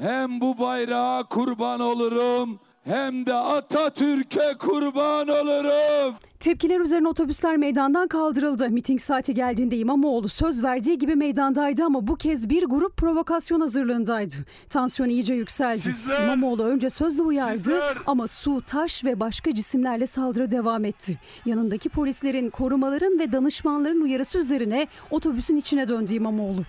Hem 0.00 0.40
bu 0.40 0.58
bayrağa 0.58 1.24
kurban 1.30 1.80
olurum 1.80 2.60
hem 2.84 3.26
de 3.26 3.34
Atatürk'e 3.34 4.54
kurban 4.58 5.28
olurum. 5.28 6.14
Tepkiler 6.40 6.80
üzerine 6.80 7.08
otobüsler 7.08 7.56
meydandan 7.56 8.08
kaldırıldı. 8.08 8.70
Miting 8.70 9.00
saati 9.00 9.34
geldiğinde 9.34 9.76
İmamoğlu 9.76 10.28
söz 10.28 10.62
verdiği 10.62 10.98
gibi 10.98 11.14
meydandaydı 11.16 11.84
ama 11.84 12.06
bu 12.06 12.16
kez 12.16 12.50
bir 12.50 12.62
grup 12.64 12.96
provokasyon 12.96 13.60
hazırlığındaydı. 13.60 14.34
Tansiyon 14.68 15.08
iyice 15.08 15.34
yükseldi. 15.34 15.80
Sizler- 15.80 16.24
İmamoğlu 16.24 16.64
önce 16.64 16.90
sözle 16.90 17.22
uyardı 17.22 17.58
Sizler- 17.58 17.96
ama 18.06 18.28
su, 18.28 18.62
taş 18.66 19.04
ve 19.04 19.20
başka 19.20 19.54
cisimlerle 19.54 20.06
saldırı 20.06 20.50
devam 20.50 20.84
etti. 20.84 21.18
Yanındaki 21.46 21.88
polislerin, 21.88 22.50
korumaların 22.50 23.18
ve 23.18 23.32
danışmanların 23.32 24.00
uyarısı 24.00 24.38
üzerine 24.38 24.86
otobüsün 25.10 25.56
içine 25.56 25.88
döndü 25.88 26.14
İmamoğlu. 26.14 26.62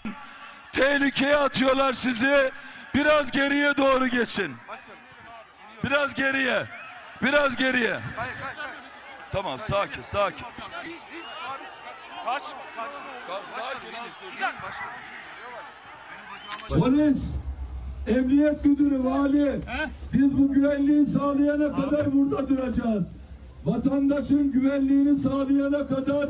Tehlikeye 0.74 1.36
atıyorlar 1.38 1.94
sizi. 1.94 2.52
Biraz 2.96 3.32
geriye 3.32 3.78
doğru 3.78 4.08
geçin. 4.08 4.52
Biraz 5.84 6.14
geriye. 6.14 6.64
Biraz 7.22 7.56
geriye. 7.56 8.00
Tamam 9.32 9.60
sakin 9.60 10.02
sakin. 10.02 10.46
Tamam, 12.26 12.42
sakin. 13.56 13.90
Polis, 16.80 17.36
emniyet 18.08 18.66
müdürü, 18.66 19.04
vali. 19.04 19.60
Biz 20.14 20.38
bu 20.38 20.54
güvenliği 20.54 21.06
sağlayana 21.06 21.76
kadar 21.76 22.14
burada 22.14 22.50
duracağız. 22.50 23.08
Vatandaşın 23.66 24.52
güvenliğini 24.52 25.20
sağlayana 25.20 25.88
kadar 25.88 26.30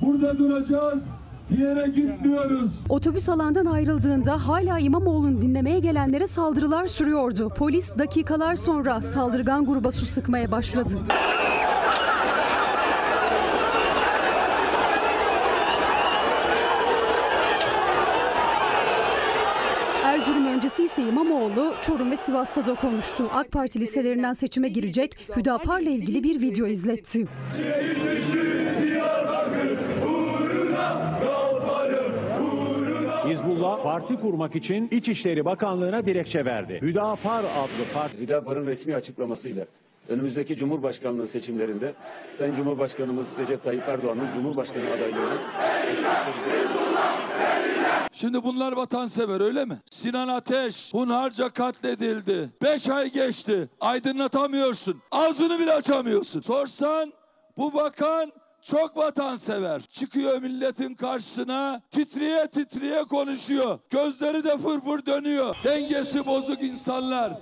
burada 0.00 0.38
duracağız. 0.38 1.04
Bir 1.52 1.58
yere 1.58 1.86
gitmiyoruz. 1.86 2.70
Otobüs 2.88 3.28
alandan 3.28 3.66
ayrıldığında 3.66 4.48
hala 4.48 4.78
İmamoğlu'nu 4.78 5.42
dinlemeye 5.42 5.78
gelenlere 5.78 6.26
saldırılar 6.26 6.86
sürüyordu. 6.86 7.48
Polis 7.48 7.98
dakikalar 7.98 8.56
sonra 8.56 9.02
saldırgan 9.02 9.66
gruba 9.66 9.90
su 9.90 10.06
sıkmaya 10.06 10.50
başladı. 10.50 10.98
Erzurum 20.04 20.46
öncesi 20.46 20.84
ise 20.84 21.02
İmamoğlu 21.02 21.74
Çorum 21.82 22.10
ve 22.10 22.16
Sivas'ta 22.16 22.66
da 22.66 22.74
konuştu. 22.74 23.30
AK 23.34 23.50
Parti 23.52 23.80
listelerinden 23.80 24.32
seçime 24.32 24.68
girecek 24.68 25.28
Hüdapar'la 25.36 25.90
ilgili 25.90 26.24
bir 26.24 26.40
video 26.40 26.66
izletti. 26.66 27.26
Hizbullah 33.62 33.82
parti 33.82 34.20
kurmak 34.20 34.56
için 34.56 34.88
İçişleri 34.90 35.44
Bakanlığı'na 35.44 36.06
dilekçe 36.06 36.44
verdi. 36.44 36.78
Hüdapar 36.82 37.44
adlı 37.44 37.92
parti 37.94 38.18
Hüdapar'ın 38.18 38.66
resmi 38.66 38.94
açıklamasıyla 38.94 39.64
önümüzdeki 40.08 40.56
Cumhurbaşkanlığı 40.56 41.28
seçimlerinde 41.28 41.92
Sayın 42.30 42.54
Cumhurbaşkanımız 42.54 43.38
Recep 43.38 43.62
Tayyip 43.62 43.88
Erdoğan'ın 43.88 44.28
Cumhurbaşkanı 44.34 44.84
adaylığını 44.90 45.38
Şimdi 48.12 48.44
bunlar 48.44 48.72
vatansever 48.72 49.40
öyle 49.40 49.64
mi? 49.64 49.78
Sinan 49.90 50.28
Ateş 50.28 50.94
hunharca 50.94 51.48
katledildi. 51.48 52.50
Beş 52.62 52.88
ay 52.88 53.10
geçti. 53.12 53.68
Aydınlatamıyorsun. 53.80 55.02
Ağzını 55.10 55.58
bile 55.58 55.72
açamıyorsun. 55.72 56.40
Sorsan 56.40 57.12
bu 57.56 57.74
bakan 57.74 58.32
çok 58.62 58.96
vatansever. 58.96 59.82
Çıkıyor 59.82 60.42
milletin 60.42 60.94
karşısına 60.94 61.82
titriye 61.90 62.46
titriye 62.46 63.04
konuşuyor. 63.04 63.78
Gözleri 63.90 64.44
de 64.44 64.58
fırfır 64.58 65.06
dönüyor. 65.06 65.56
Dengesi 65.64 66.26
bozuk 66.26 66.62
insanlar. 66.62 67.32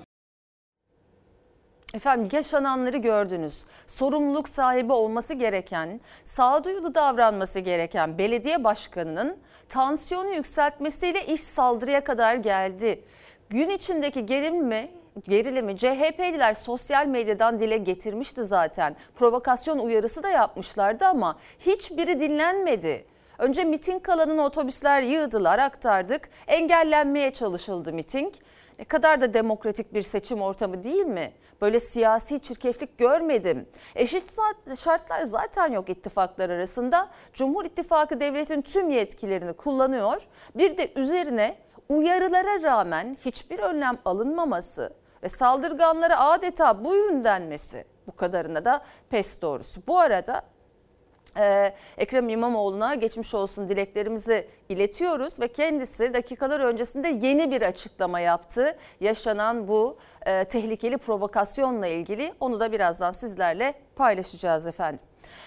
Efendim 1.94 2.28
yaşananları 2.32 2.96
gördünüz. 2.96 3.66
Sorumluluk 3.86 4.48
sahibi 4.48 4.92
olması 4.92 5.34
gereken, 5.34 6.00
sağduyulu 6.24 6.94
davranması 6.94 7.60
gereken 7.60 8.18
belediye 8.18 8.64
başkanının 8.64 9.36
tansiyonu 9.68 10.34
yükseltmesiyle 10.34 11.26
iş 11.26 11.40
saldırıya 11.40 12.04
kadar 12.04 12.34
geldi. 12.34 13.04
Gün 13.50 13.68
içindeki 13.68 14.26
gerilimi 14.26 14.90
gerilimi 15.28 15.76
CHP'liler 15.76 16.54
sosyal 16.54 17.06
medyadan 17.06 17.58
dile 17.58 17.76
getirmişti 17.76 18.44
zaten. 18.44 18.96
Provokasyon 19.14 19.78
uyarısı 19.78 20.22
da 20.22 20.30
yapmışlardı 20.30 21.06
ama 21.06 21.36
hiçbiri 21.58 22.20
dinlenmedi. 22.20 23.06
Önce 23.38 23.64
miting 23.64 24.08
alanına 24.08 24.42
otobüsler 24.46 25.02
yığdılar, 25.02 25.58
aktardık. 25.58 26.28
Engellenmeye 26.46 27.32
çalışıldı 27.32 27.92
miting. 27.92 28.34
Ne 28.78 28.84
kadar 28.84 29.20
da 29.20 29.34
demokratik 29.34 29.94
bir 29.94 30.02
seçim 30.02 30.42
ortamı 30.42 30.84
değil 30.84 31.06
mi? 31.06 31.32
Böyle 31.60 31.80
siyasi 31.80 32.40
çirkeflik 32.40 32.98
görmedim. 32.98 33.66
Eşit 33.94 34.36
şartlar 34.76 35.22
zaten 35.22 35.72
yok 35.72 35.88
ittifaklar 35.88 36.50
arasında. 36.50 37.10
Cumhur 37.32 37.64
İttifakı 37.64 38.20
devletin 38.20 38.62
tüm 38.62 38.90
yetkilerini 38.90 39.52
kullanıyor. 39.52 40.22
Bir 40.54 40.76
de 40.76 40.92
üzerine 40.96 41.56
uyarılara 41.88 42.62
rağmen 42.62 43.16
hiçbir 43.24 43.58
önlem 43.58 43.98
alınmaması 44.04 44.99
ve 45.22 45.28
saldırganlara 45.28 46.20
adeta 46.20 46.84
buyurun 46.84 47.24
denmesi 47.24 47.84
bu 48.06 48.16
kadarına 48.16 48.64
da 48.64 48.84
pes 49.10 49.42
doğrusu. 49.42 49.82
Bu 49.86 49.98
arada 49.98 50.42
ee, 51.38 51.74
Ekrem 51.98 52.28
İmamoğlu'na 52.28 52.94
geçmiş 52.94 53.34
olsun 53.34 53.68
dileklerimizi 53.68 54.48
iletiyoruz 54.68 55.40
ve 55.40 55.48
kendisi 55.48 56.14
dakikalar 56.14 56.60
öncesinde 56.60 57.08
yeni 57.08 57.50
bir 57.50 57.62
açıklama 57.62 58.20
yaptı. 58.20 58.76
Yaşanan 59.00 59.68
bu 59.68 59.98
e, 60.26 60.44
tehlikeli 60.44 60.98
provokasyonla 60.98 61.86
ilgili 61.86 62.32
onu 62.40 62.60
da 62.60 62.72
birazdan 62.72 63.12
sizlerle 63.12 63.74
paylaşacağız 63.96 64.66
efendim. 64.66 65.00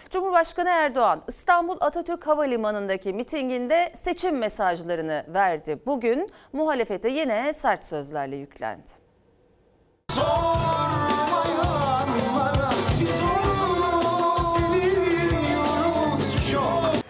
Cumhurbaşkanı 0.09 0.69
Erdoğan 0.69 1.23
İstanbul 1.27 1.77
Atatürk 1.79 2.27
Havalimanı'ndaki 2.27 3.13
mitinginde 3.13 3.91
seçim 3.93 4.37
mesajlarını 4.37 5.23
verdi. 5.27 5.79
Bugün 5.85 6.29
muhalefete 6.53 7.09
yine 7.09 7.53
sert 7.53 7.85
sözlerle 7.85 8.35
yüklendi. 8.35 9.02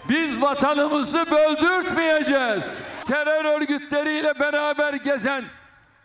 Biz 0.09 0.41
vatanımızı 0.41 1.25
böldürtmeyeceğiz. 1.31 2.81
Terör 3.05 3.45
örgütleriyle 3.45 4.39
beraber 4.39 4.93
gezen, 4.93 5.43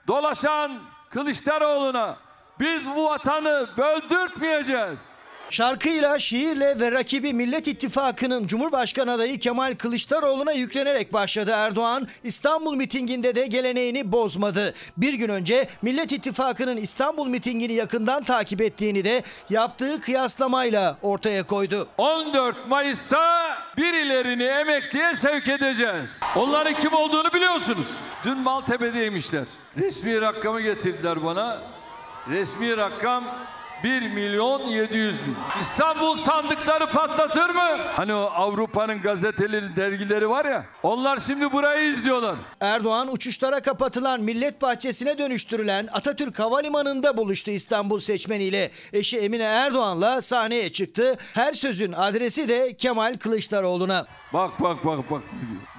dolaşan 0.09 0.73
Kılıçdaroğlu'na 1.11 2.17
Biz 2.61 2.87
bu 2.97 3.05
vatanı 3.05 3.67
böldürtmeyeceğiz. 3.79 5.18
Şarkıyla, 5.51 6.19
şiirle 6.19 6.81
ve 6.81 6.93
rakibi 6.93 7.33
Millet 7.33 7.69
İttifakı'nın 7.69 8.47
Cumhurbaşkanı 8.47 9.13
adayı 9.13 9.39
Kemal 9.39 9.75
Kılıçdaroğlu'na 9.75 10.53
yüklenerek 10.53 11.13
başladı 11.13 11.51
Erdoğan. 11.55 12.09
İstanbul 12.25 12.75
mitinginde 12.75 13.35
de 13.35 13.47
geleneğini 13.47 14.13
bozmadı. 14.13 14.75
Bir 14.97 15.15
gün 15.15 15.29
önce 15.29 15.69
Millet 15.83 16.13
İttifakı'nın 16.13 16.77
İstanbul 16.77 17.29
mitingini 17.29 17.73
yakından 17.73 18.25
takip 18.25 18.61
ettiğini 18.61 19.05
de 19.05 19.23
yaptığı 19.51 20.01
kıyaslamayla 20.01 20.99
ortaya 21.03 21.43
koydu. 21.43 21.89
14 21.99 22.69
Mayıs'ta 22.69 23.57
birilerini 23.77 24.45
emekliye 24.45 25.15
sevk 25.15 25.49
edeceğiz. 25.49 26.21
Onların 26.37 26.75
kim 26.75 26.93
olduğunu 26.93 27.33
biliyorsunuz. 27.33 27.93
Dün 28.25 28.39
Maltepe'deymişler. 28.39 29.45
Resmi 29.77 30.21
rakamı 30.21 30.61
getirdiler 30.61 31.25
bana. 31.25 31.59
Resmi 32.29 32.77
rakam 32.77 33.25
1 33.85 34.03
milyon 34.09 34.61
700 34.61 35.27
bin. 35.27 35.37
İstanbul 35.61 36.15
sandıkları 36.15 36.87
patlatır 36.87 37.51
mı? 37.51 37.79
Hani 37.97 38.15
o 38.15 38.31
Avrupa'nın 38.35 39.03
gazeteleri, 39.03 39.77
dergileri 39.77 40.29
var 40.29 40.45
ya. 40.45 40.65
Onlar 40.83 41.19
şimdi 41.19 41.53
burayı 41.53 41.91
izliyorlar. 41.91 42.35
Erdoğan 42.61 43.13
uçuşlara 43.13 43.61
kapatılan 43.61 44.21
Millet 44.21 44.63
Bahçesi'ne 44.63 45.19
dönüştürülen 45.19 45.89
Atatürk 45.93 46.39
Havalimanı'nda 46.39 47.17
buluştu 47.17 47.51
İstanbul 47.51 47.99
seçmeniyle. 47.99 48.71
Eşi 48.93 49.19
Emine 49.19 49.43
Erdoğan'la 49.43 50.23
sahneye 50.23 50.73
çıktı. 50.73 51.17
Her 51.35 51.53
sözün 51.53 51.93
adresi 51.93 52.49
de 52.49 52.77
Kemal 52.77 53.17
Kılıçdaroğlu'na. 53.19 54.07
Bak 54.33 54.61
bak 54.61 54.85
bak 54.85 55.11
bak. 55.11 55.23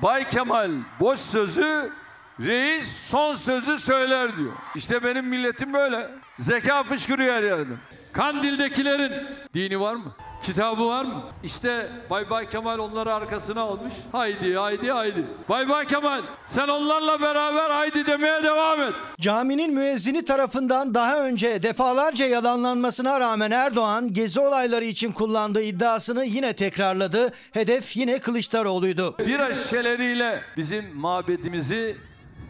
Bay 0.04 0.30
Kemal 0.30 0.72
boş 1.00 1.20
sözü 1.20 1.92
reis 2.40 3.08
son 3.10 3.34
sözü 3.34 3.78
söyler 3.78 4.38
diyor. 4.38 4.52
İşte 4.76 5.04
benim 5.04 5.26
milletim 5.26 5.74
böyle. 5.74 6.10
Zeka 6.40 6.84
fışkırıyor 6.84 7.34
her 7.36 7.44
yerden. 7.44 7.78
Kandil'dekilerin 8.14 9.12
dini 9.54 9.80
var 9.80 9.96
mı? 9.96 10.16
Kitabı 10.44 10.88
var 10.88 11.06
mı? 11.06 11.24
İşte 11.44 11.88
Bay 12.10 12.30
Bay 12.30 12.50
Kemal 12.50 12.80
onları 12.80 13.14
arkasına 13.14 13.62
almış. 13.62 13.94
Haydi 14.12 14.56
haydi 14.56 14.92
haydi. 14.92 15.26
Bay 15.50 15.70
Bay 15.70 15.86
Kemal 15.86 16.22
sen 16.48 16.68
onlarla 16.68 17.22
beraber 17.22 17.70
haydi 17.70 18.06
demeye 18.06 18.44
devam 18.44 18.82
et. 18.82 18.94
Caminin 19.20 19.74
müezzini 19.74 20.26
tarafından 20.26 20.94
daha 20.94 21.20
önce 21.24 21.64
defalarca 21.64 22.26
yalanlanmasına 22.26 23.20
rağmen 23.20 23.52
Erdoğan 23.52 24.14
gezi 24.14 24.40
olayları 24.40 24.86
için 24.86 25.12
kullandığı 25.12 25.62
iddiasını 25.64 26.26
yine 26.26 26.54
tekrarladı. 26.54 27.34
Hedef 27.52 27.98
yine 27.98 28.20
Kılıçdaroğlu'ydu. 28.20 29.16
Bira 29.20 29.54
şişeleriyle 29.54 30.42
bizim 30.58 30.96
mabedimizi 30.96 31.98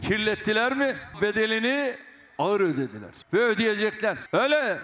kirlettiler 0.02 0.76
mi? 0.76 0.96
Bedelini 1.22 1.96
ağır 2.40 2.60
ödediler. 2.60 3.10
Ve 3.32 3.38
ödeyecekler. 3.38 4.18
Öyle. 4.32 4.78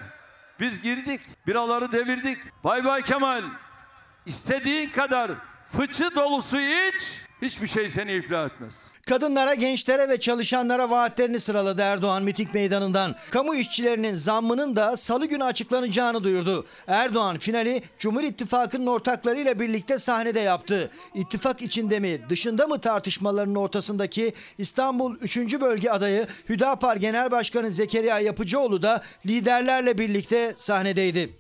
Biz 0.60 0.82
girdik. 0.82 1.20
Biraları 1.46 1.92
devirdik. 1.92 2.38
Bay 2.64 2.84
bay 2.84 3.02
Kemal. 3.02 3.42
İstediğin 4.26 4.90
kadar 4.90 5.30
fıçı 5.68 6.14
dolusu 6.16 6.60
iç. 6.60 7.25
Hiçbir 7.42 7.66
şey 7.66 7.90
seni 7.90 8.12
iflah 8.12 8.46
etmez. 8.46 8.82
Kadınlara, 9.06 9.54
gençlere 9.54 10.08
ve 10.08 10.20
çalışanlara 10.20 10.90
vaatlerini 10.90 11.40
sıraladı 11.40 11.82
Erdoğan 11.82 12.22
miting 12.22 12.54
meydanından. 12.54 13.14
Kamu 13.30 13.54
işçilerinin 13.54 14.14
zammının 14.14 14.76
da 14.76 14.96
salı 14.96 15.26
günü 15.26 15.44
açıklanacağını 15.44 16.24
duyurdu. 16.24 16.66
Erdoğan 16.86 17.38
finali 17.38 17.82
Cumhur 17.98 18.22
İttifakı'nın 18.22 18.86
ortaklarıyla 18.86 19.60
birlikte 19.60 19.98
sahnede 19.98 20.40
yaptı. 20.40 20.90
İttifak 21.14 21.62
içinde 21.62 22.00
mi 22.00 22.20
dışında 22.28 22.66
mı 22.66 22.80
tartışmaların 22.80 23.54
ortasındaki 23.54 24.32
İstanbul 24.58 25.16
3. 25.20 25.36
Bölge 25.60 25.90
adayı 25.90 26.26
Hüdapar 26.48 26.96
Genel 26.96 27.30
Başkanı 27.30 27.70
Zekeriya 27.70 28.20
Yapıcıoğlu 28.20 28.82
da 28.82 29.02
liderlerle 29.26 29.98
birlikte 29.98 30.54
sahnedeydi. 30.56 31.32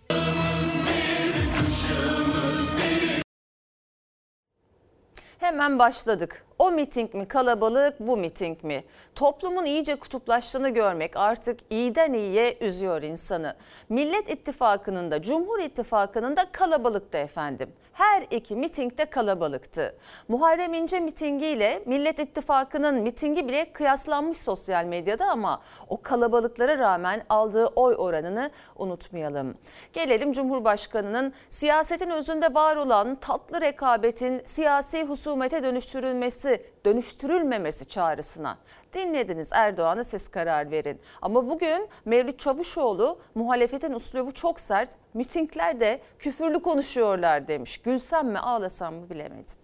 Hemen 5.46 5.78
başladık. 5.78 6.44
O 6.58 6.70
miting 6.70 7.14
mi 7.14 7.28
kalabalık, 7.28 8.00
bu 8.00 8.16
miting 8.16 8.64
mi? 8.64 8.84
Toplumun 9.14 9.64
iyice 9.64 9.96
kutuplaştığını 9.96 10.68
görmek 10.68 11.16
artık 11.16 11.60
iyiden 11.70 12.12
iyiye 12.12 12.58
üzüyor 12.60 13.02
insanı. 13.02 13.54
Millet 13.88 14.30
İttifakı'nın 14.30 15.10
da 15.10 15.22
Cumhur 15.22 15.58
İttifakı'nın 15.58 16.36
da 16.36 16.44
kalabalıktı 16.52 17.18
efendim. 17.18 17.68
Her 17.96 18.26
iki 18.30 18.56
miting 18.56 18.98
de 18.98 19.04
kalabalıktı. 19.04 19.94
Muharrem 20.28 20.74
İnce 20.74 21.00
mitingiyle 21.00 21.82
Millet 21.86 22.18
İttifakı'nın 22.18 23.02
mitingi 23.02 23.48
bile 23.48 23.72
kıyaslanmış 23.72 24.38
sosyal 24.38 24.84
medyada 24.84 25.26
ama 25.26 25.62
o 25.88 26.02
kalabalıklara 26.02 26.78
rağmen 26.78 27.24
aldığı 27.28 27.66
oy 27.66 27.94
oranını 27.98 28.50
unutmayalım. 28.76 29.54
Gelelim 29.92 30.32
Cumhurbaşkanı'nın 30.32 31.32
siyasetin 31.48 32.10
özünde 32.10 32.54
var 32.54 32.76
olan 32.76 33.16
tatlı 33.16 33.60
rekabetin 33.60 34.42
siyasi 34.44 35.04
husumete 35.04 35.62
dönüştürülmesi 35.62 36.62
dönüştürülmemesi 36.86 37.88
çağrısına. 37.88 38.58
Dinlediniz 38.92 39.50
Erdoğan'ı 39.54 40.04
siz 40.04 40.28
karar 40.28 40.70
verin. 40.70 41.00
Ama 41.22 41.48
bugün 41.48 41.88
Mevlüt 42.04 42.38
Çavuşoğlu 42.38 43.18
muhalefetin 43.34 43.92
uslubu 43.92 44.32
çok 44.32 44.60
sert, 44.60 44.90
mitinglerde 45.14 46.00
küfürlü 46.18 46.62
konuşuyorlar 46.62 47.48
demiş. 47.48 47.78
Gülsem 47.78 48.28
mi 48.28 48.38
ağlasam 48.38 48.94
mı 48.94 49.10
bilemedim. 49.10 49.56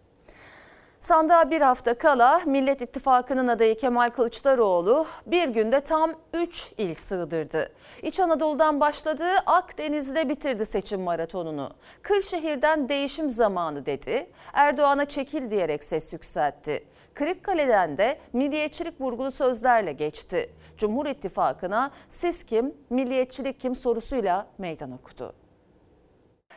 Sandığa 1.02 1.50
bir 1.50 1.60
hafta 1.60 1.98
kala 1.98 2.40
Millet 2.46 2.82
İttifakı'nın 2.82 3.48
adayı 3.48 3.76
Kemal 3.76 4.10
Kılıçdaroğlu 4.10 5.06
bir 5.26 5.48
günde 5.48 5.80
tam 5.80 6.12
3 6.34 6.72
il 6.78 6.94
sığdırdı. 6.94 7.72
İç 8.02 8.20
Anadolu'dan 8.20 8.80
başladığı 8.80 9.36
Akdeniz'de 9.46 10.28
bitirdi 10.28 10.66
seçim 10.66 11.00
maratonunu. 11.00 11.70
Kırşehir'den 12.02 12.88
değişim 12.88 13.30
zamanı 13.30 13.86
dedi. 13.86 14.26
Erdoğan'a 14.52 15.04
çekil 15.04 15.50
diyerek 15.50 15.84
ses 15.84 16.12
yükseltti. 16.12 16.84
Kırıkkale'den 17.14 17.96
de 17.96 18.18
milliyetçilik 18.32 19.00
vurgulu 19.00 19.30
sözlerle 19.30 19.92
geçti. 19.92 20.50
Cumhur 20.76 21.06
İttifakı'na 21.06 21.90
siz 22.08 22.44
kim, 22.44 22.74
milliyetçilik 22.90 23.60
kim 23.60 23.74
sorusuyla 23.74 24.46
meydan 24.58 24.92
okudu. 24.92 25.34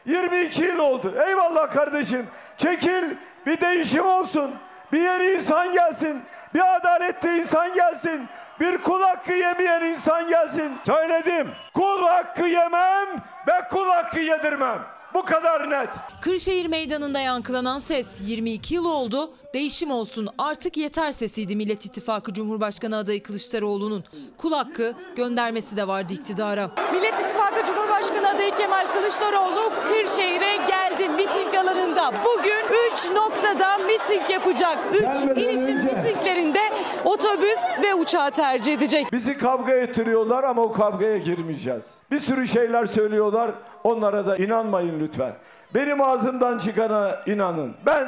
22 0.05 0.63
yıl 0.63 0.79
oldu. 0.79 1.15
Eyvallah 1.27 1.71
kardeşim. 1.71 2.27
Çekil 2.57 3.03
bir 3.45 3.61
değişim 3.61 4.07
olsun. 4.07 4.55
Bir 4.91 5.01
yere 5.01 5.35
insan 5.35 5.73
gelsin. 5.73 6.21
Bir 6.53 6.75
adaletli 6.75 7.39
insan 7.39 7.73
gelsin. 7.73 8.27
Bir 8.59 8.77
kul 8.77 9.01
hakkı 9.01 9.33
yemeyen 9.33 9.81
insan 9.81 10.27
gelsin. 10.27 10.77
Söyledim. 10.85 11.51
Kul 11.73 12.01
hakkı 12.03 12.45
yemem 12.47 13.07
ve 13.47 13.67
kul 13.71 13.87
hakkı 13.87 14.19
yedirmem. 14.19 14.94
Bu 15.15 15.25
kadar 15.25 15.69
net. 15.69 15.89
Kırşehir 16.21 16.65
Meydanı'nda 16.65 17.19
yankılanan 17.19 17.79
ses 17.79 18.21
22 18.25 18.75
yıl 18.75 18.85
oldu. 18.85 19.31
Değişim 19.53 19.91
olsun 19.91 20.29
artık 20.37 20.77
yeter 20.77 21.11
sesiydi 21.11 21.55
Millet 21.55 21.85
İttifakı 21.85 22.33
Cumhurbaşkanı 22.33 22.97
adayı 22.97 23.23
Kılıçdaroğlu'nun. 23.23 24.03
Kul 24.37 24.53
hakkı 24.53 24.93
göndermesi 25.15 25.77
de 25.77 25.87
vardı 25.87 26.13
iktidara. 26.13 26.71
Millet 26.93 27.13
İttifakı 27.13 27.65
Cumhurbaşkanı 27.65 28.29
adayı 28.29 28.55
Kemal 28.55 28.87
Kılıçdaroğlu 28.93 29.73
Kırşehir'e 29.87 30.55
geldi 30.67 31.09
miting 31.09 31.55
alanında. 31.55 32.11
Bugün 32.25 32.65
3 32.93 33.11
noktada 33.15 33.77
miting 33.77 34.29
yapacak. 34.29 34.77
3 34.93 35.01
il 35.37 35.47
için 35.47 35.75
mitinglerinde 35.75 36.64
otobüs 37.15 37.57
ve 37.83 37.93
uçağı 37.93 38.31
tercih 38.31 38.73
edecek. 38.73 39.07
Bizi 39.11 39.37
kavga 39.37 39.73
ettiriyorlar 39.73 40.43
ama 40.43 40.61
o 40.61 40.71
kavgaya 40.71 41.17
girmeyeceğiz. 41.17 41.93
Bir 42.11 42.19
sürü 42.19 42.47
şeyler 42.47 42.85
söylüyorlar. 42.85 43.51
Onlara 43.83 44.27
da 44.27 44.37
inanmayın 44.37 44.99
lütfen. 44.99 45.33
Benim 45.75 46.01
ağzımdan 46.01 46.59
çıkana 46.59 47.19
inanın. 47.25 47.73
Ben 47.85 48.07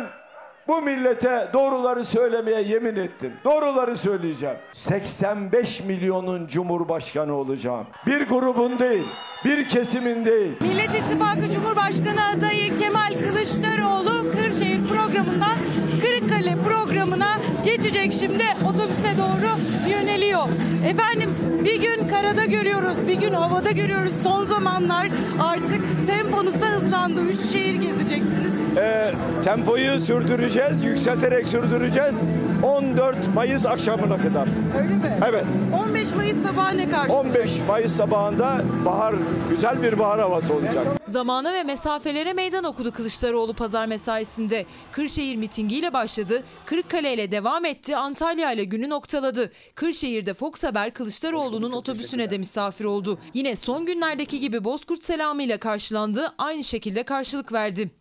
bu 0.67 0.81
millete 0.81 1.47
doğruları 1.53 2.05
söylemeye 2.05 2.61
yemin 2.61 2.95
ettim. 2.95 3.33
Doğruları 3.45 3.97
söyleyeceğim. 3.97 4.55
85 4.73 5.81
milyonun 5.83 6.47
cumhurbaşkanı 6.47 7.33
olacağım. 7.33 7.87
Bir 8.05 8.27
grubun 8.27 8.79
değil, 8.79 9.03
bir 9.45 9.67
kesimin 9.67 10.25
değil. 10.25 10.51
Millet 10.61 10.89
İttifakı 10.89 11.51
Cumhurbaşkanı 11.53 12.37
adayı 12.37 12.79
Kemal 12.79 13.13
Kılıçdaroğlu 13.27 14.31
Kırşehir 14.31 14.79
programından 14.87 15.57
Kırıkkale 16.01 16.55
programına 16.67 17.37
geçecek 17.65 18.13
şimdi 18.13 18.43
otobüse 18.63 19.11
doğru 19.17 19.49
yöneliyor. 19.89 20.43
Efendim 20.89 21.29
bir 21.63 21.81
gün 21.81 22.07
karada 22.07 22.45
görüyoruz, 22.45 23.07
bir 23.07 23.13
gün 23.21 23.33
havada 23.33 23.71
görüyoruz. 23.71 24.13
Son 24.23 24.43
zamanlar 24.43 25.07
artık 25.39 25.81
temponuz 26.07 26.61
da 26.61 26.65
hızlandı. 26.65 27.21
Üç 27.21 27.39
şehir 27.39 27.75
gezeceksiniz. 27.75 28.51
Ee, 28.77 29.11
tempoyu 29.43 29.99
sürdüreceğiz, 29.99 30.56
yükselterek 30.83 31.47
sürdüreceğiz. 31.47 32.21
14 32.63 33.15
Mayıs 33.35 33.65
akşamına 33.65 34.17
kadar. 34.17 34.47
Öyle 34.81 34.93
mi? 34.93 35.19
Evet. 35.29 35.45
15 35.83 36.11
Mayıs 36.11 36.43
sabahı 36.43 36.77
ne 36.77 36.89
karşı? 36.89 37.13
15 37.13 37.51
Mayıs 37.67 37.91
sabahında 37.95 38.61
bahar, 38.85 39.15
güzel 39.49 39.81
bir 39.83 39.99
bahar 39.99 40.19
havası 40.19 40.53
olacak. 40.53 40.85
Zamana 41.05 41.53
ve 41.53 41.63
mesafelere 41.63 42.33
meydan 42.33 42.63
okudu 42.63 42.91
Kılıçdaroğlu 42.91 43.53
pazar 43.53 43.85
mesaisinde. 43.85 44.65
Kırşehir 44.91 45.35
mitingiyle 45.35 45.93
başladı, 45.93 46.43
Kırıkkale 46.65 47.13
ile 47.13 47.31
devam 47.31 47.65
etti, 47.65 47.95
Antalya 47.97 48.51
ile 48.51 48.63
günü 48.63 48.89
noktaladı. 48.89 49.51
Kırşehir'de 49.75 50.33
Fox 50.33 50.63
Haber 50.63 50.93
Kılıçdaroğlu'nun 50.93 51.71
otobüsüne 51.71 52.29
de 52.29 52.37
misafir 52.37 52.85
oldu. 52.85 53.19
Yine 53.33 53.55
son 53.55 53.85
günlerdeki 53.85 54.39
gibi 54.39 54.63
Bozkurt 54.63 55.03
selamıyla 55.03 55.57
karşılandı, 55.57 56.33
aynı 56.37 56.63
şekilde 56.63 57.03
karşılık 57.03 57.53
verdi. 57.53 57.91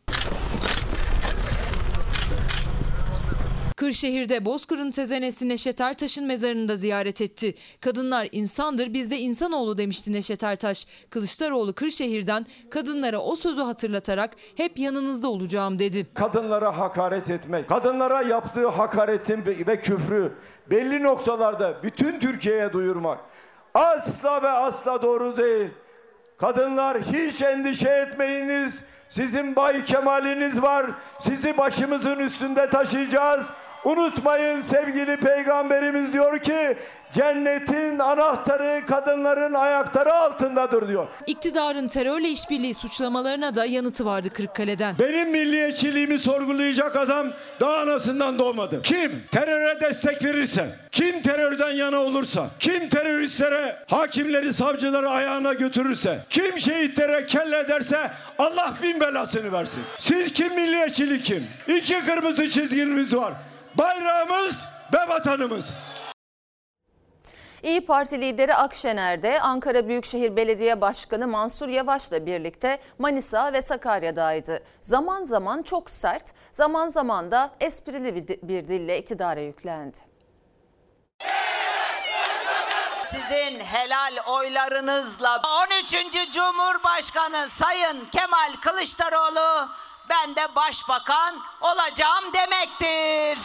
Kırşehir'de 3.77 4.45
Bozkır'ın 4.45 4.91
tezenesi 4.91 5.49
Neşet 5.49 5.81
Ertaş'ın 5.81 6.27
mezarını 6.27 6.69
da 6.69 6.77
ziyaret 6.77 7.21
etti. 7.21 7.55
Kadınlar 7.81 8.29
insandır 8.33 8.93
biz 8.93 9.11
de 9.11 9.19
insanoğlu 9.19 9.79
demişti 9.79 10.13
Neşet 10.13 10.45
Ertaş. 10.45 10.87
Kılıçdaroğlu 11.11 11.75
Kırşehir'den 11.75 12.47
kadınlara 12.71 13.19
o 13.19 13.37
sözü 13.37 13.61
hatırlatarak 13.61 14.37
hep 14.57 14.79
yanınızda 14.79 15.29
olacağım 15.29 15.79
dedi. 15.79 16.07
Kadınlara 16.15 16.79
hakaret 16.79 17.31
etmek, 17.31 17.69
kadınlara 17.69 18.23
yaptığı 18.23 18.69
hakaretin 18.69 19.47
ve 19.47 19.81
küfrü 19.81 20.33
belli 20.71 21.03
noktalarda 21.03 21.83
bütün 21.83 22.21
Türkiye'ye 22.21 22.73
duyurmak 22.73 23.21
asla 23.75 24.43
ve 24.43 24.49
asla 24.49 25.03
doğru 25.03 25.37
değil. 25.37 25.69
Kadınlar 26.39 27.03
hiç 27.03 27.43
endişe 27.43 27.89
etmeyiniz. 27.89 28.85
Sizin 29.11 29.57
Bay 29.57 29.85
Kemal'iniz 29.85 30.63
var. 30.63 30.87
Sizi 31.19 31.59
başımızın 31.59 32.19
üstünde 32.19 32.71
taşıyacağız. 32.71 33.51
Unutmayın 33.87 34.61
sevgili 34.61 35.17
peygamberimiz 35.17 36.13
diyor 36.13 36.39
ki 36.39 36.77
cennetin 37.13 37.99
anahtarı 37.99 38.87
kadınların 38.87 39.55
ayakları 39.55 40.13
altındadır 40.15 40.89
diyor. 40.89 41.07
İktidarın 41.27 41.89
terörle 41.89 42.29
işbirliği 42.29 42.75
suçlamalarına 42.75 43.55
da 43.55 43.65
yanıtı 43.65 44.05
vardı 44.05 44.31
Kırıkkale'den. 44.31 44.97
Benim 44.99 45.31
milliyetçiliğimi 45.31 46.19
sorgulayacak 46.19 46.97
adam 46.97 47.27
daha 47.61 47.77
anasından 47.77 48.39
doğmadı. 48.39 48.83
Kim 48.83 49.23
teröre 49.31 49.81
destek 49.81 50.25
verirse, 50.25 50.77
kim 50.93 51.23
terörden 51.23 51.73
yana 51.73 51.99
olursa, 51.99 52.51
kim 52.59 52.89
teröristlere, 52.89 53.77
hakimleri, 53.87 54.55
savcıları 54.55 55.11
ayağına 55.11 55.53
götürürse, 55.53 56.19
kim 56.31 56.61
şehitlere 56.61 57.27
kelle 57.27 57.59
ederse 57.59 58.11
Allah 58.39 58.75
bin 58.83 59.01
belasını 59.01 59.53
versin. 59.53 59.83
Siz 59.99 60.33
kim 60.33 60.55
milliyetçilik 60.55 61.25
kim? 61.25 61.47
İki 61.69 62.05
kırmızı 62.07 62.51
çizgimiz 62.51 63.17
var. 63.17 63.33
Bayrağımız 63.79 64.67
ve 64.93 65.09
vatanımız. 65.09 65.75
İyi 67.63 67.87
Parti 67.87 68.21
lideri 68.21 68.55
Akşener 68.55 69.23
de 69.23 69.41
Ankara 69.41 69.89
Büyükşehir 69.89 70.37
Belediye 70.37 70.81
Başkanı 70.81 71.27
Mansur 71.29 71.69
Yavaş'la 71.69 72.27
birlikte 72.27 72.79
Manisa 72.99 73.53
ve 73.53 73.63
Sakarya'daydı. 73.63 74.63
Zaman 74.81 75.23
zaman 75.23 75.63
çok 75.63 75.91
sert, 75.91 76.33
zaman 76.53 76.89
zaman 76.89 77.31
da 77.31 77.51
esprili 77.61 78.15
bir- 78.15 78.29
bir 78.49 78.69
dille 78.69 78.99
iktidara 78.99 79.41
yüklendi. 79.41 79.97
Sizin 83.11 83.61
helal 83.61 84.17
oylarınızla 84.27 85.43
13. 85.67 86.31
Cumhurbaşkanı 86.31 87.49
Sayın 87.49 88.05
Kemal 88.13 88.53
Kılıçdaroğlu 88.63 89.69
ben 90.11 90.37
de 90.37 90.55
başbakan 90.57 91.35
olacağım 91.61 92.25
demektir. 92.35 93.39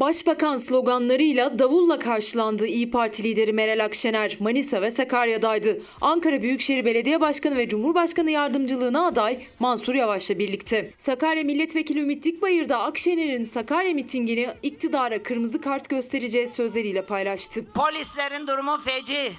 Başbakan 0.00 0.56
sloganlarıyla 0.56 1.58
davulla 1.58 1.98
karşılandı 1.98 2.66
İyi 2.66 2.90
Parti 2.90 3.22
lideri 3.22 3.52
Meral 3.52 3.84
Akşener. 3.84 4.36
Manisa 4.40 4.82
ve 4.82 4.90
Sakarya'daydı. 4.90 5.78
Ankara 6.00 6.42
Büyükşehir 6.42 6.84
Belediye 6.84 7.20
Başkanı 7.20 7.56
ve 7.56 7.68
Cumhurbaşkanı 7.68 8.30
yardımcılığına 8.30 9.06
aday 9.06 9.46
Mansur 9.58 9.94
Yavaş'la 9.94 10.38
birlikte. 10.38 10.92
Sakarya 10.98 11.44
Milletvekili 11.44 12.00
Ümit 12.00 12.24
Dikbayır 12.24 12.68
da 12.68 12.78
Akşener'in 12.78 13.44
Sakarya 13.44 13.94
mitingini 13.94 14.48
iktidara 14.62 15.22
kırmızı 15.22 15.60
kart 15.60 15.88
göstereceği 15.88 16.48
sözleriyle 16.48 17.06
paylaştı. 17.06 17.64
Polislerin 17.74 18.46
durumu 18.46 18.78
feci. 18.78 19.32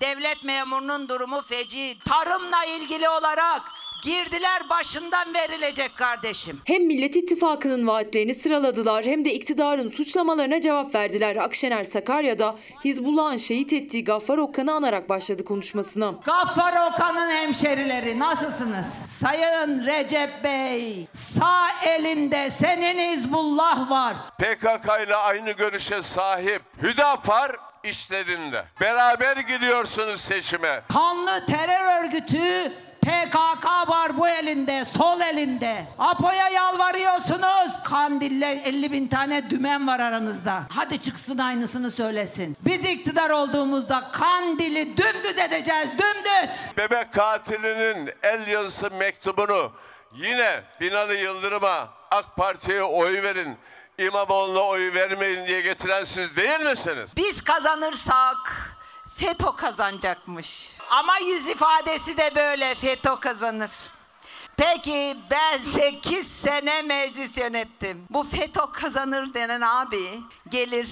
Devlet 0.00 0.44
memurunun 0.44 1.08
durumu 1.08 1.42
feci. 1.42 1.96
Tarımla 2.08 2.64
ilgili 2.64 3.08
olarak 3.08 3.62
girdiler 4.02 4.70
başından 4.70 5.34
verilecek 5.34 5.96
kardeşim. 5.96 6.60
Hem 6.64 6.86
Millet 6.86 7.16
İttifakı'nın 7.16 7.86
vaatlerini 7.86 8.34
sıraladılar 8.34 9.04
hem 9.04 9.24
de 9.24 9.34
iktidarın 9.34 9.88
suçlamalarına 9.88 10.60
cevap 10.60 10.94
verdiler. 10.94 11.36
Akşener 11.36 11.84
Sakarya'da 11.84 12.56
Hizbullah'ın 12.84 13.36
şehit 13.36 13.72
ettiği 13.72 14.04
Gaffar 14.04 14.38
Okkan'ı 14.38 14.72
anarak 14.72 15.08
başladı 15.08 15.44
konuşmasına. 15.44 16.14
Gaffar 16.24 16.90
Okan'ın 16.90 17.30
hemşerileri 17.30 18.18
nasılsınız? 18.18 18.86
Sayın 19.20 19.86
Recep 19.86 20.44
Bey 20.44 21.06
sağ 21.38 21.68
elinde 21.84 22.50
senin 22.50 23.12
Hizbullah 23.16 23.90
var. 23.90 24.14
PKK 24.38 25.06
ile 25.06 25.16
aynı 25.16 25.50
görüşe 25.50 26.02
sahip 26.02 26.62
Hüdapar 26.82 27.56
işlerinde. 27.84 28.64
Beraber 28.80 29.36
gidiyorsunuz 29.36 30.20
seçime. 30.20 30.82
Kanlı 30.92 31.46
terör 31.46 32.04
örgütü 32.04 32.72
PKK 33.06 33.88
var 33.88 34.18
bu 34.18 34.28
elinde, 34.28 34.84
sol 34.84 35.20
elinde. 35.20 35.86
APO'ya 35.98 36.48
yalvarıyorsunuz. 36.48 37.82
Kandil'le 37.84 38.42
50 38.64 38.92
bin 38.92 39.08
tane 39.08 39.50
dümen 39.50 39.86
var 39.86 40.00
aranızda. 40.00 40.62
Hadi 40.68 41.02
çıksın 41.02 41.38
aynısını 41.38 41.90
söylesin. 41.90 42.56
Biz 42.66 42.84
iktidar 42.84 43.30
olduğumuzda 43.30 44.10
Kandil'i 44.12 44.96
dümdüz 44.96 45.38
edeceğiz, 45.38 45.90
dümdüz. 45.90 46.50
Bebek 46.76 47.12
katilinin 47.12 48.10
el 48.22 48.46
yazısı 48.46 48.90
mektubunu 48.90 49.72
yine 50.14 50.62
Binali 50.80 51.20
Yıldırım'a 51.20 51.88
AK 52.10 52.36
Parti'ye 52.36 52.82
oy 52.82 53.22
verin. 53.22 53.56
İmamoğlu'na 53.98 54.60
oy 54.60 54.94
vermeyin 54.94 55.46
diye 55.46 55.60
getiren 55.60 56.04
siz 56.04 56.36
değil 56.36 56.60
misiniz? 56.60 57.10
Biz 57.16 57.44
kazanırsak 57.44 58.75
FETÖ 59.16 59.56
kazanacakmış. 59.56 60.72
Ama 60.90 61.18
yüz 61.18 61.46
ifadesi 61.46 62.16
de 62.16 62.30
böyle 62.36 62.74
FETÖ 62.74 63.16
kazanır. 63.20 63.72
Peki 64.56 65.16
ben 65.30 65.58
8 65.58 66.26
sene 66.26 66.82
meclis 66.82 67.38
yönettim. 67.38 68.04
Bu 68.10 68.24
FETÖ 68.24 68.60
kazanır 68.72 69.34
denen 69.34 69.60
abi 69.60 70.20
gelir 70.50 70.88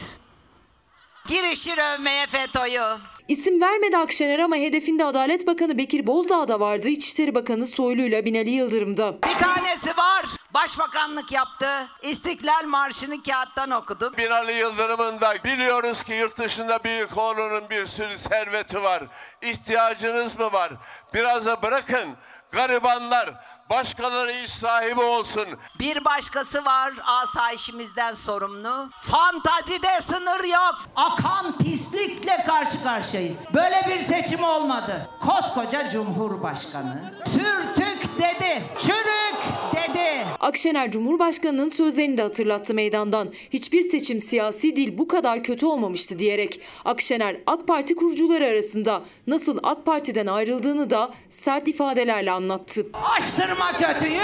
girişir 1.27 1.79
övmeye 1.79 2.27
FETÖ'yü. 2.27 2.97
İsim 3.29 3.61
vermedi 3.61 3.97
Akşener 3.97 4.39
ama 4.39 4.57
hedefinde 4.57 5.05
Adalet 5.05 5.47
Bakanı 5.47 5.79
Bekir 5.79 6.07
Bozdağ 6.07 6.49
da 6.49 6.61
vardı. 6.61 6.89
İçişleri 6.89 7.35
Bakanı 7.35 7.67
Soylu 7.67 8.03
ile 8.03 8.25
Binali 8.25 8.51
Yıldırım'da. 8.51 9.19
Bir 9.23 9.39
tanesi 9.39 9.91
var. 9.91 10.25
Başbakanlık 10.55 11.33
yaptı. 11.33 11.87
İstiklal 12.03 12.65
Marşı'nı 12.65 13.23
kağıttan 13.23 13.71
okudu. 13.71 14.17
Binali 14.17 14.53
Yıldırım'ın 14.53 15.21
da 15.21 15.35
biliyoruz 15.45 16.03
ki 16.03 16.13
yurt 16.13 16.39
dışında 16.39 16.85
büyük 16.85 17.19
oğlunun 17.19 17.71
bir 17.71 17.87
sürü 17.87 18.19
serveti 18.19 18.83
var. 18.83 19.03
İhtiyacınız 19.43 20.39
mı 20.39 20.53
var? 20.53 20.73
Biraz 21.15 21.47
da 21.47 21.63
bırakın 21.63 22.17
garibanlar 22.53 23.35
başkaları 23.71 24.33
iş 24.33 24.51
sahibi 24.51 25.01
olsun. 25.01 25.47
Bir 25.79 26.05
başkası 26.05 26.65
var 26.65 26.93
asayişimizden 27.07 28.15
sorumlu. 28.15 28.91
Fantazide 29.01 30.01
sınır 30.01 30.45
yok. 30.45 30.77
Akan 30.97 31.59
pislikle 31.59 32.45
karşı 32.47 32.83
karşıyayız. 32.83 33.37
Böyle 33.55 33.83
bir 33.89 34.01
seçim 34.01 34.45
olmadı. 34.45 35.09
Koskoca 35.21 35.91
Cumhurbaşkanı 35.91 37.15
sürtük 37.27 37.84
dedi, 38.25 38.63
çürük 38.79 39.43
dedi. 39.73 40.25
Akşener 40.41 40.91
Cumhurbaşkanı'nın 40.91 41.69
sözlerini 41.69 42.17
de 42.17 42.23
hatırlattı 42.23 42.75
meydandan. 42.75 43.33
Hiçbir 43.53 43.83
seçim 43.83 44.21
siyasi 44.21 44.77
değil 44.77 44.99
bu 44.99 45.09
kadar 45.09 45.43
kötü 45.45 45.67
olmamıştı 45.67 46.19
diyerek. 46.19 46.61
Akşener 46.85 47.37
AK 47.47 47.67
Parti 47.69 47.95
kurucuları 47.95 48.47
arasında 48.47 49.03
nasıl 49.27 49.59
AK 49.63 49.87
Parti'den 49.87 50.27
ayrıldığını 50.27 50.91
da 50.91 51.11
sert 51.31 51.69
ifadelerle 51.69 52.31
anlattı. 52.31 52.87
Açtırma 53.19 53.73
kötüyü, 53.73 54.21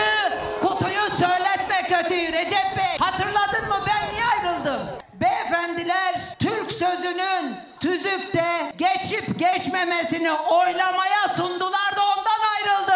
kutuyu 0.61 1.11
söyletme 1.19 1.87
kötüyü 1.89 2.33
Recep 2.33 2.77
Bey. 2.77 2.99
Hatırladın 2.99 3.69
mı 3.69 3.85
ben 3.87 4.15
niye 4.15 4.25
ayrıldım? 4.25 4.81
Beyefendiler 5.21 6.21
Türk 6.39 6.73
sözünün 6.73 7.55
tüzükte 7.81 8.73
geçip 8.77 9.39
geçmemesini 9.39 10.33
oylamaya 10.33 11.29
sundular 11.37 11.90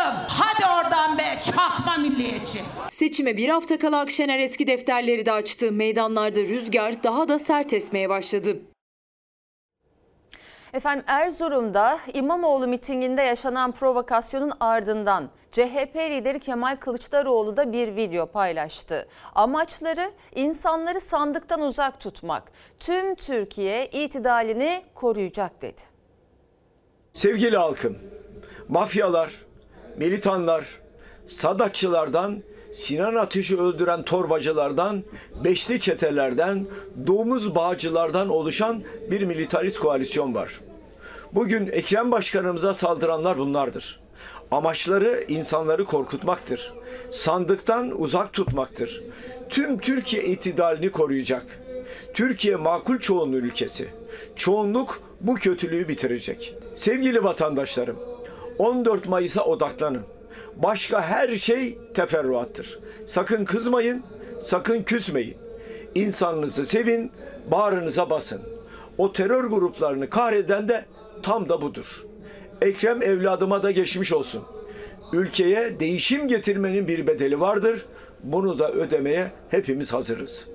ayrıldım. 0.05 0.27
Hadi 0.29 0.65
oradan 0.67 1.19
be 1.19 1.39
çakma 1.45 1.97
milliyetçi. 1.97 2.63
Seçime 2.91 3.37
bir 3.37 3.49
hafta 3.49 3.79
kala 3.79 4.01
Akşener 4.01 4.39
eski 4.39 4.67
defterleri 4.67 5.27
de 5.27 5.33
açtı. 5.33 5.73
Meydanlarda 5.73 6.41
rüzgar 6.41 7.03
daha 7.03 7.29
da 7.29 7.39
sert 7.39 7.73
esmeye 7.73 8.09
başladı. 8.09 8.57
Efendim 10.73 11.05
Erzurum'da 11.09 11.99
İmamoğlu 12.15 12.67
mitinginde 12.69 13.23
yaşanan 13.23 13.73
provokasyonun 13.73 14.53
ardından 14.61 15.31
CHP 15.53 15.97
lideri 15.97 16.41
Kemal 16.41 16.77
Kılıçdaroğlu 16.77 17.57
da 17.57 17.73
bir 17.73 17.97
video 17.97 18.27
paylaştı. 18.27 19.09
Amaçları 19.35 20.11
insanları 20.35 21.01
sandıktan 21.01 21.63
uzak 21.63 22.01
tutmak. 22.01 22.53
Tüm 22.81 23.15
Türkiye 23.15 23.87
itidalini 23.87 24.83
koruyacak 24.95 25.63
dedi. 25.63 25.81
Sevgili 27.15 27.57
halkım, 27.57 27.99
Mafyalar, 28.69 29.45
militanlar, 29.97 30.65
sadakçılardan, 31.29 32.43
Sinan 32.75 33.15
Ateş'i 33.15 33.61
öldüren 33.61 34.03
torbacılardan, 34.03 35.03
beşli 35.45 35.81
çetelerden, 35.81 36.67
domuz 37.07 37.55
bağcılardan 37.55 38.29
oluşan 38.29 38.83
bir 39.11 39.21
militarist 39.25 39.79
koalisyon 39.79 40.35
var. 40.35 40.61
Bugün 41.33 41.67
Ekrem 41.73 42.11
Başkanımıza 42.11 42.75
saldıranlar 42.75 43.39
bunlardır. 43.39 44.01
Amaçları 44.51 45.25
insanları 45.29 45.85
korkutmaktır. 45.85 46.73
Sandıktan 47.11 48.01
uzak 48.01 48.33
tutmaktır. 48.33 49.03
Tüm 49.49 49.79
Türkiye 49.79 50.25
itidalini 50.25 50.91
koruyacak. 50.91 51.47
Türkiye 52.15 52.57
makul 52.57 52.99
çoğunluğu 52.99 53.37
ülkesi. 53.37 53.89
Çoğunluk 54.37 55.01
bu 55.21 55.35
kötülüğü 55.35 55.89
bitirecek. 55.89 56.55
Sevgili 56.75 57.25
vatandaşlarım, 57.25 57.97
14 58.59 59.09
Mayıs'a 59.09 59.45
odaklanın. 59.45 60.03
Başka 60.57 61.03
her 61.03 61.37
şey 61.37 61.79
teferruattır. 61.95 62.79
Sakın 63.07 63.45
kızmayın, 63.45 64.03
sakın 64.45 64.83
küsmeyin. 64.83 65.37
İnsanınızı 65.95 66.67
sevin, 66.67 67.13
bağrınıza 67.51 68.11
basın. 68.11 68.41
O 68.99 69.13
terör 69.13 69.45
gruplarını 69.45 70.11
kahreden 70.11 70.69
de 70.69 70.85
tam 71.23 71.49
da 71.49 71.63
budur. 71.63 72.05
Ekrem 72.63 73.03
evladıma 73.03 73.63
da 73.63 73.71
geçmiş 73.71 74.13
olsun. 74.13 74.43
Ülkeye 75.13 75.81
değişim 75.81 76.29
getirmenin 76.29 76.89
bir 76.89 77.07
bedeli 77.07 77.41
vardır. 77.41 77.87
Bunu 78.23 78.59
da 78.59 78.73
ödemeye 78.73 79.31
hepimiz 79.49 79.93
hazırız. 79.93 80.47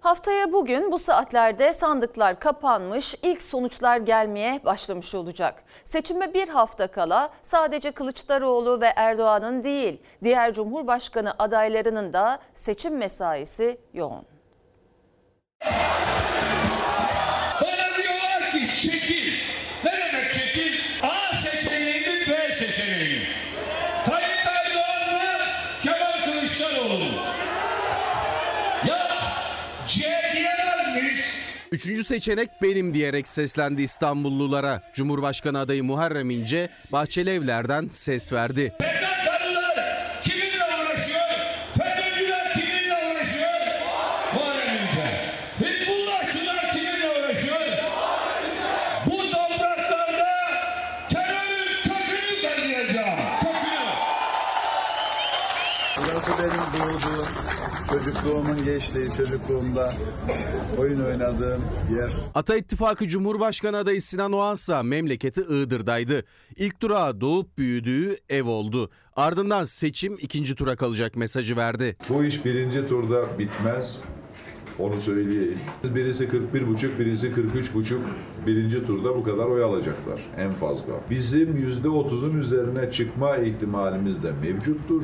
Haftaya 0.00 0.52
bugün 0.52 0.92
bu 0.92 0.98
saatlerde 0.98 1.72
sandıklar 1.72 2.40
kapanmış, 2.40 3.14
ilk 3.22 3.42
sonuçlar 3.42 3.96
gelmeye 3.96 4.60
başlamış 4.64 5.14
olacak. 5.14 5.62
Seçime 5.84 6.34
bir 6.34 6.48
hafta 6.48 6.86
kala 6.86 7.30
sadece 7.42 7.90
Kılıçdaroğlu 7.90 8.80
ve 8.80 8.92
Erdoğan'ın 8.96 9.64
değil, 9.64 10.02
diğer 10.24 10.54
Cumhurbaşkanı 10.54 11.34
adaylarının 11.38 12.12
da 12.12 12.38
seçim 12.54 12.96
mesaisi 12.96 13.80
yoğun. 13.94 14.24
Bana 17.62 17.88
diyorlar 17.96 18.50
ki 18.52 18.82
çekil. 18.82 19.32
Ne 19.84 19.92
demek 19.92 20.32
çekil? 20.32 20.78
A 21.02 21.34
seçeneği 21.36 22.00
mi 22.00 22.20
B 22.30 22.50
seçeneği 22.50 23.18
mi? 23.18 23.24
Tayyip 24.06 24.46
Erdoğan 24.46 25.14
mı? 25.14 25.44
Kemal 25.82 26.24
Kılıçdaroğlu 26.24 26.98
mu? 26.98 27.20
Ya 28.88 29.08
C 29.88 30.02
diyemez 30.34 30.94
miyiz? 30.94 31.48
Üçüncü 31.88 32.04
seçenek 32.04 32.62
benim 32.62 32.94
diyerek 32.94 33.28
seslendi 33.28 33.82
İstanbullulara. 33.82 34.82
Cumhurbaşkanı 34.94 35.58
adayı 35.58 35.84
Muharrem 35.84 36.30
İnce 36.30 36.68
Bahçeli 36.92 37.30
Evler'den 37.30 37.88
ses 37.88 38.32
verdi. 38.32 38.72
PKK'lılar 38.78 40.22
kiminle 40.24 40.64
uğraşıyor? 40.64 41.28
FETÖ'cüler 41.78 42.52
kiminle 42.52 42.94
uğraşıyor? 42.94 43.50
Muharrem 44.34 44.74
İnce. 44.74 45.06
Hizbullahçılar 45.60 46.72
kiminle 46.72 47.08
uğraşıyor? 47.08 47.60
Bu 49.06 49.16
topraklarda 49.30 50.28
terörün 51.10 51.82
kökünü 51.82 52.42
kazıyacağım. 52.42 53.18
Kökünü. 53.40 53.88
Burası 55.98 56.30
benim 56.38 56.64
doğduğum, 56.82 57.28
çocukluğumun 58.28 58.64
geçtiği, 58.64 59.08
çocukluğumda 59.16 59.92
oyun 60.78 61.00
oynadığım 61.00 61.62
yer. 61.96 62.12
Ata 62.34 62.56
İttifakı 62.56 63.08
Cumhurbaşkanı 63.08 63.76
adayı 63.76 64.02
Sinan 64.02 64.32
Oğansa 64.32 64.82
memleketi 64.82 65.40
Iğdır'daydı. 65.40 66.24
İlk 66.56 66.82
durağı 66.82 67.20
doğup 67.20 67.58
büyüdüğü 67.58 68.16
ev 68.28 68.46
oldu. 68.46 68.90
Ardından 69.16 69.64
seçim 69.64 70.16
ikinci 70.20 70.54
tura 70.54 70.76
kalacak 70.76 71.16
mesajı 71.16 71.56
verdi. 71.56 71.96
Bu 72.08 72.24
iş 72.24 72.44
birinci 72.44 72.88
turda 72.88 73.38
bitmez. 73.38 74.02
Onu 74.78 75.00
söyleyeyim. 75.00 75.58
Birisi 75.94 76.24
41,5, 76.24 76.98
birisi 76.98 77.28
43,5. 77.28 77.98
Birinci 78.46 78.86
turda 78.86 79.16
bu 79.16 79.24
kadar 79.24 79.44
oy 79.44 79.62
alacaklar 79.62 80.20
en 80.38 80.52
fazla. 80.52 80.92
Bizim 81.10 81.56
%30'un 81.56 82.38
üzerine 82.38 82.90
çıkma 82.90 83.36
ihtimalimiz 83.36 84.22
de 84.22 84.32
mevcuttur. 84.32 85.02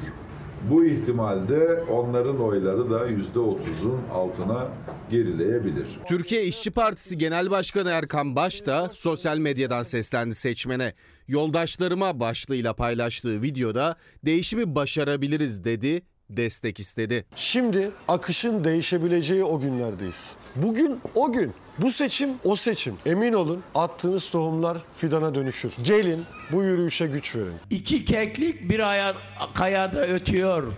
Bu 0.71 0.85
ihtimalde 0.85 1.85
onların 1.91 2.41
oyları 2.41 2.91
da 2.91 3.09
%30'un 3.09 4.01
altına 4.13 4.69
gerileyebilir. 5.11 5.89
Türkiye 6.09 6.45
İşçi 6.45 6.71
Partisi 6.71 7.19
Genel 7.19 7.51
Başkanı 7.51 7.91
Erkan 7.91 8.37
Baş 8.37 8.67
da 8.67 8.89
sosyal 8.93 9.39
medyadan 9.39 9.83
seslendi 9.83 10.35
seçmene. 10.35 10.95
Yoldaşlarıma 11.29 12.21
başlığıyla 12.21 12.73
paylaştığı 12.75 13.43
videoda 13.43 13.97
değişimi 14.25 14.75
başarabiliriz 14.75 15.65
dedi, 15.65 16.03
destek 16.31 16.81
istedi. 16.81 17.25
Şimdi 17.35 17.91
akışın 18.09 18.65
değişebileceği 18.65 19.45
o 19.45 19.61
günlerdeyiz. 19.61 20.37
Bugün 20.57 21.01
o 21.15 21.33
gün. 21.33 21.53
Bu 21.79 21.91
seçim 21.91 22.31
o 22.45 22.57
seçim. 22.57 22.95
Emin 23.07 23.33
olun 23.33 23.63
attığınız 23.75 24.31
tohumlar 24.31 24.79
fidana 24.95 25.35
dönüşür. 25.35 25.75
Gelin 25.83 26.25
bu 26.53 26.63
yürüyüşe 26.63 27.07
güç 27.07 27.37
verin. 27.37 27.55
İki 27.71 28.05
keklik 28.05 28.71
bir 28.71 28.81
aya, 28.81 29.15
kayada 29.55 30.07
ötüyor. 30.07 30.73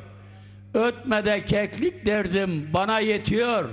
Ötmede 0.74 1.44
keklik 1.44 2.06
derdim 2.06 2.70
bana 2.74 3.00
yetiyor. 3.00 3.70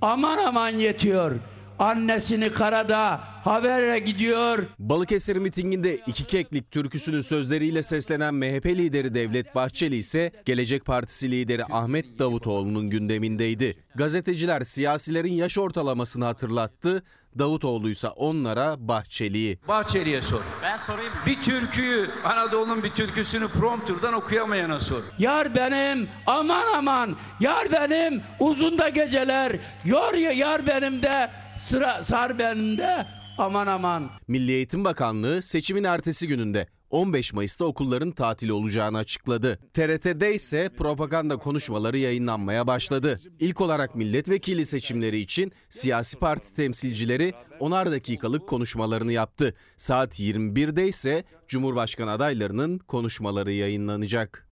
Aman 0.00 0.38
aman 0.38 0.68
yetiyor. 0.70 1.36
Annesini 1.80 2.52
karada 2.52 3.20
habere 3.44 3.98
gidiyor. 3.98 4.64
Balıkesir 4.78 5.36
mitinginde 5.36 5.96
iki 5.96 6.24
keklik 6.24 6.70
türküsünün 6.70 7.20
sözleriyle 7.20 7.82
seslenen 7.82 8.34
MHP 8.34 8.66
lideri 8.66 9.14
Devlet 9.14 9.54
Bahçeli 9.54 9.96
ise 9.96 10.30
Gelecek 10.44 10.84
Partisi 10.84 11.30
lideri 11.30 11.64
Ahmet 11.64 12.18
Davutoğlu'nun 12.18 12.90
gündemindeydi. 12.90 13.76
Gazeteciler 13.94 14.60
siyasilerin 14.60 15.32
yaş 15.32 15.58
ortalamasını 15.58 16.24
hatırlattı. 16.24 17.02
Davutoğlu 17.38 17.90
ise 17.90 18.08
onlara 18.08 18.88
Bahçeli'yi. 18.88 19.58
Bahçeli'ye 19.68 20.22
sor. 20.22 20.40
Ben 20.62 20.76
sorayım. 20.76 21.12
Bir 21.26 21.42
türküyü, 21.42 22.10
Anadolu'nun 22.24 22.82
bir 22.82 22.90
türküsünü 22.90 23.48
prompterdan 23.48 24.14
okuyamayana 24.14 24.80
sor. 24.80 25.02
Yar 25.18 25.54
benim 25.54 26.08
aman 26.26 26.64
aman 26.76 27.16
yar 27.40 27.72
benim 27.72 28.22
uzunda 28.40 28.88
geceler 28.88 29.56
yor 29.84 30.14
ya 30.14 30.32
yar 30.32 30.66
benim 30.66 31.02
de 31.02 31.30
sıra 31.68 32.02
sar 32.04 32.38
benim 32.38 32.78
de 32.78 33.06
aman 33.38 33.66
aman. 33.66 34.10
Milli 34.28 34.52
Eğitim 34.52 34.84
Bakanlığı 34.84 35.42
seçimin 35.42 35.84
ertesi 35.84 36.28
gününde 36.28 36.66
15 36.90 37.32
Mayıs'ta 37.32 37.64
okulların 37.64 38.10
tatili 38.10 38.52
olacağını 38.52 38.98
açıkladı. 38.98 39.58
TRT'de 39.74 40.34
ise 40.34 40.68
propaganda 40.78 41.36
konuşmaları 41.36 41.98
yayınlanmaya 41.98 42.66
başladı. 42.66 43.20
İlk 43.40 43.60
olarak 43.60 43.94
milletvekili 43.94 44.66
seçimleri 44.66 45.18
için 45.18 45.52
siyasi 45.68 46.18
parti 46.18 46.52
temsilcileri 46.52 47.32
10'ar 47.60 47.90
dakikalık 47.90 48.48
konuşmalarını 48.48 49.12
yaptı. 49.12 49.54
Saat 49.76 50.20
21'de 50.20 50.88
ise 50.88 51.24
Cumhurbaşkanı 51.48 52.10
adaylarının 52.10 52.78
konuşmaları 52.78 53.52
yayınlanacak. 53.52 54.49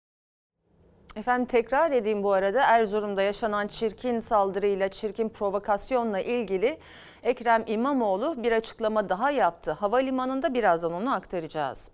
Efendim 1.18 1.46
tekrar 1.46 1.92
edeyim 1.92 2.24
bu 2.24 2.34
arada 2.34 2.62
Erzurum'da 2.62 3.22
yaşanan 3.22 3.68
çirkin 3.68 4.20
saldırıyla, 4.20 4.90
çirkin 4.90 5.30
provokasyonla 5.30 6.20
ilgili 6.20 6.78
Ekrem 7.24 7.64
İmamoğlu 7.68 8.44
bir 8.44 8.52
açıklama 8.52 9.10
daha 9.10 9.32
yaptı. 9.32 9.72
Havalimanında 9.72 10.54
birazdan 10.54 10.94
onu 10.94 11.14
aktaracağız. 11.14 11.92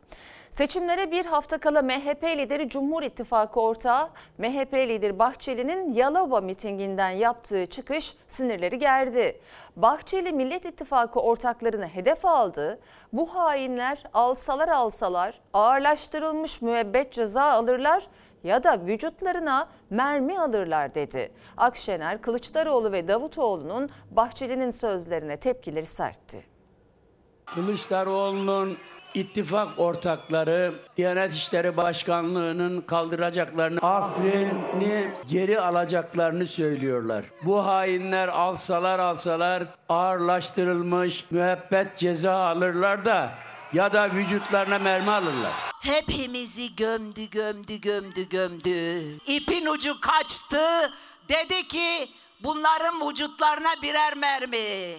Seçimlere 0.53 1.11
bir 1.11 1.25
hafta 1.25 1.57
kala 1.57 1.81
MHP 1.81 2.23
lideri 2.23 2.69
Cumhur 2.69 3.03
İttifakı 3.03 3.61
ortağı 3.61 4.09
MHP 4.37 4.73
lideri 4.73 5.19
Bahçeli'nin 5.19 5.91
Yalova 5.91 6.41
mitinginden 6.41 7.09
yaptığı 7.09 7.65
çıkış 7.65 8.15
sinirleri 8.27 8.79
gerdi. 8.79 9.41
Bahçeli 9.75 10.31
Millet 10.31 10.65
İttifakı 10.65 11.19
ortaklarını 11.19 11.87
hedef 11.87 12.25
aldı. 12.25 12.79
Bu 13.13 13.35
hainler 13.35 14.03
alsalar 14.13 14.67
alsalar 14.69 15.39
ağırlaştırılmış 15.53 16.61
müebbet 16.61 17.11
ceza 17.11 17.43
alırlar 17.43 18.07
ya 18.43 18.63
da 18.63 18.85
vücutlarına 18.85 19.67
mermi 19.89 20.39
alırlar 20.39 20.95
dedi. 20.95 21.31
Akşener, 21.57 22.21
Kılıçdaroğlu 22.21 22.91
ve 22.91 23.07
Davutoğlu'nun 23.07 23.89
Bahçeli'nin 24.11 24.69
sözlerine 24.69 25.37
tepkileri 25.37 25.85
sertti. 25.85 26.45
Kılıçdaroğlu'nun 27.45 28.77
ittifak 29.13 29.79
ortakları 29.79 30.73
Diyanet 30.97 31.33
İşleri 31.33 31.77
Başkanlığı'nın 31.77 32.81
kaldıracaklarını, 32.81 33.79
Afrin'i 33.79 35.11
geri 35.29 35.61
alacaklarını 35.61 36.47
söylüyorlar. 36.47 37.25
Bu 37.43 37.65
hainler 37.65 38.27
alsalar 38.27 38.99
alsalar 38.99 39.63
ağırlaştırılmış 39.89 41.31
müebbet 41.31 41.97
ceza 41.97 42.33
alırlar 42.33 43.05
da 43.05 43.33
ya 43.73 43.93
da 43.93 44.09
vücutlarına 44.11 44.79
mermi 44.79 45.11
alırlar. 45.11 45.51
Hepimizi 45.81 46.75
gömdü, 46.75 47.29
gömdü, 47.29 47.75
gömdü, 47.81 48.29
gömdü. 48.29 49.17
İpin 49.27 49.65
ucu 49.65 49.99
kaçtı. 50.01 50.91
Dedi 51.29 51.67
ki 51.67 52.09
bunların 52.43 53.09
vücutlarına 53.09 53.81
birer 53.81 54.15
mermi. 54.15 54.97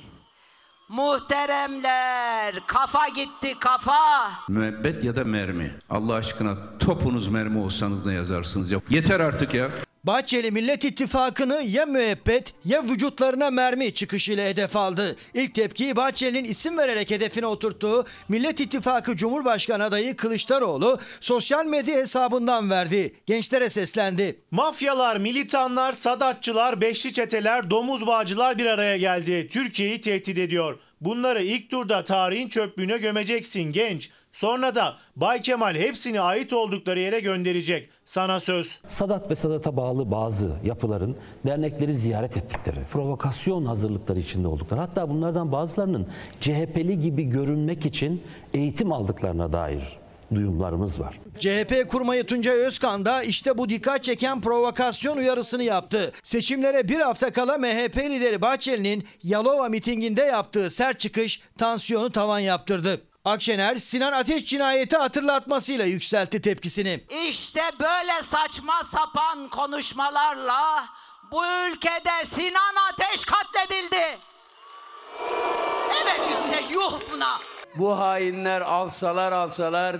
Muhteremler 0.95 2.55
kafa 2.67 3.09
gitti 3.09 3.59
kafa. 3.61 4.31
Müebbet 4.49 5.05
ya 5.05 5.17
da 5.17 5.25
mermi. 5.25 5.75
Allah 5.91 6.15
aşkına 6.15 6.57
topunuz 6.79 7.29
mermi 7.29 7.59
olsanız 7.59 8.07
ne 8.07 8.15
yazarsınız 8.15 8.71
ya? 8.71 8.81
Yeter 8.91 9.21
artık 9.21 9.55
ya. 9.55 9.69
Bahçeli 10.05 10.51
Millet 10.51 10.85
İttifakı'nı 10.85 11.63
ya 11.63 11.87
müebbet 11.87 12.55
ya 12.65 12.83
vücutlarına 12.83 13.51
mermi 13.51 13.95
çıkışıyla 13.95 14.47
hedef 14.47 14.77
aldı. 14.77 15.17
İlk 15.35 15.55
tepkiyi 15.55 15.97
Bahçeli'nin 15.97 16.45
isim 16.45 16.79
vererek 16.79 17.11
hedefine 17.11 17.47
oturttuğu 17.47 18.05
Millet 18.29 18.61
İttifakı 18.61 19.17
Cumhurbaşkanı 19.17 19.85
adayı 19.85 20.17
Kılıçdaroğlu 20.17 21.01
sosyal 21.21 21.67
medya 21.67 21.97
hesabından 21.97 22.71
verdi. 22.71 23.15
Gençlere 23.27 23.71
seslendi. 23.71 24.41
Mafyalar, 24.51 25.17
militanlar, 25.17 25.93
sadatçılar, 25.93 26.81
beşli 26.81 27.13
çeteler, 27.13 27.71
domuz 27.71 28.07
bağcılar 28.07 28.59
bir 28.59 28.67
araya 28.67 28.97
geldi. 28.97 29.49
Türkiye'yi 29.51 30.01
tehdit 30.01 30.39
ediyor. 30.39 30.79
Bunları 31.01 31.43
ilk 31.43 31.71
turda 31.71 32.05
tarihin 32.05 32.49
çöplüğüne 32.49 32.99
gömeceksin 32.99 33.73
genç. 33.73 34.11
Sonra 34.35 34.75
da 34.75 34.95
Bay 35.17 35.41
Kemal 35.41 35.75
hepsini 35.75 36.21
ait 36.21 36.53
oldukları 36.53 37.01
yere 37.01 37.21
gönderecek. 37.21 37.89
Sana 38.05 38.41
söz. 38.41 38.79
Sadat 38.87 39.31
ve 39.31 39.37
Sadat'a 39.37 39.77
bağlı 39.77 40.11
bazı 40.11 40.51
yapıların 40.65 41.17
dernekleri 41.47 41.95
ziyaret 41.95 42.37
ettikleri, 42.37 42.77
provokasyon 42.93 43.65
hazırlıkları 43.65 44.19
içinde 44.19 44.49
oldukları, 44.49 44.81
hatta 44.81 45.09
bunlardan 45.09 45.53
bazılarının 45.53 46.07
CHP'li 46.41 47.01
gibi 47.01 47.25
görünmek 47.25 47.87
için 47.87 48.23
eğitim 48.55 48.93
aldıklarına 48.93 49.53
dair 49.53 49.83
duyumlarımız 50.35 51.01
var. 51.01 51.21
CHP 51.39 51.89
kurmayı 51.89 52.27
Tuncay 52.27 52.57
Özkan 52.57 53.07
da 53.07 53.23
işte 53.23 53.59
bu 53.59 53.69
dikkat 53.69 54.05
çeken 54.05 54.41
provokasyon 54.41 55.17
uyarısını 55.17 55.63
yaptı. 55.63 56.13
Seçimlere 56.23 56.89
bir 56.89 57.01
hafta 57.01 57.33
kala 57.33 57.59
MHP 57.59 57.97
lideri 57.97 58.43
Bahçeli'nin 58.43 59.05
Yalova 59.23 59.69
mitinginde 59.69 60.23
yaptığı 60.23 60.71
sert 60.71 61.01
çıkış 61.01 61.41
tansiyonu 61.59 62.11
tavan 62.11 62.39
yaptırdı. 62.39 63.01
Akşener 63.25 63.77
Sinan 63.77 64.13
Ateş 64.13 64.45
cinayeti 64.45 64.97
hatırlatmasıyla 64.97 65.85
yükseltti 65.85 66.41
tepkisini. 66.41 67.01
İşte 67.29 67.63
böyle 67.81 68.23
saçma 68.23 68.83
sapan 68.83 69.49
konuşmalarla 69.49 70.85
bu 71.31 71.47
ülkede 71.47 72.25
Sinan 72.35 72.75
Ateş 72.93 73.25
katledildi. 73.25 74.19
Evet 76.03 76.21
işte 76.33 76.75
yuh 76.75 76.93
buna. 77.13 77.39
Bu 77.75 77.99
hainler 77.99 78.61
alsalar 78.61 79.33
alsalar 79.33 79.97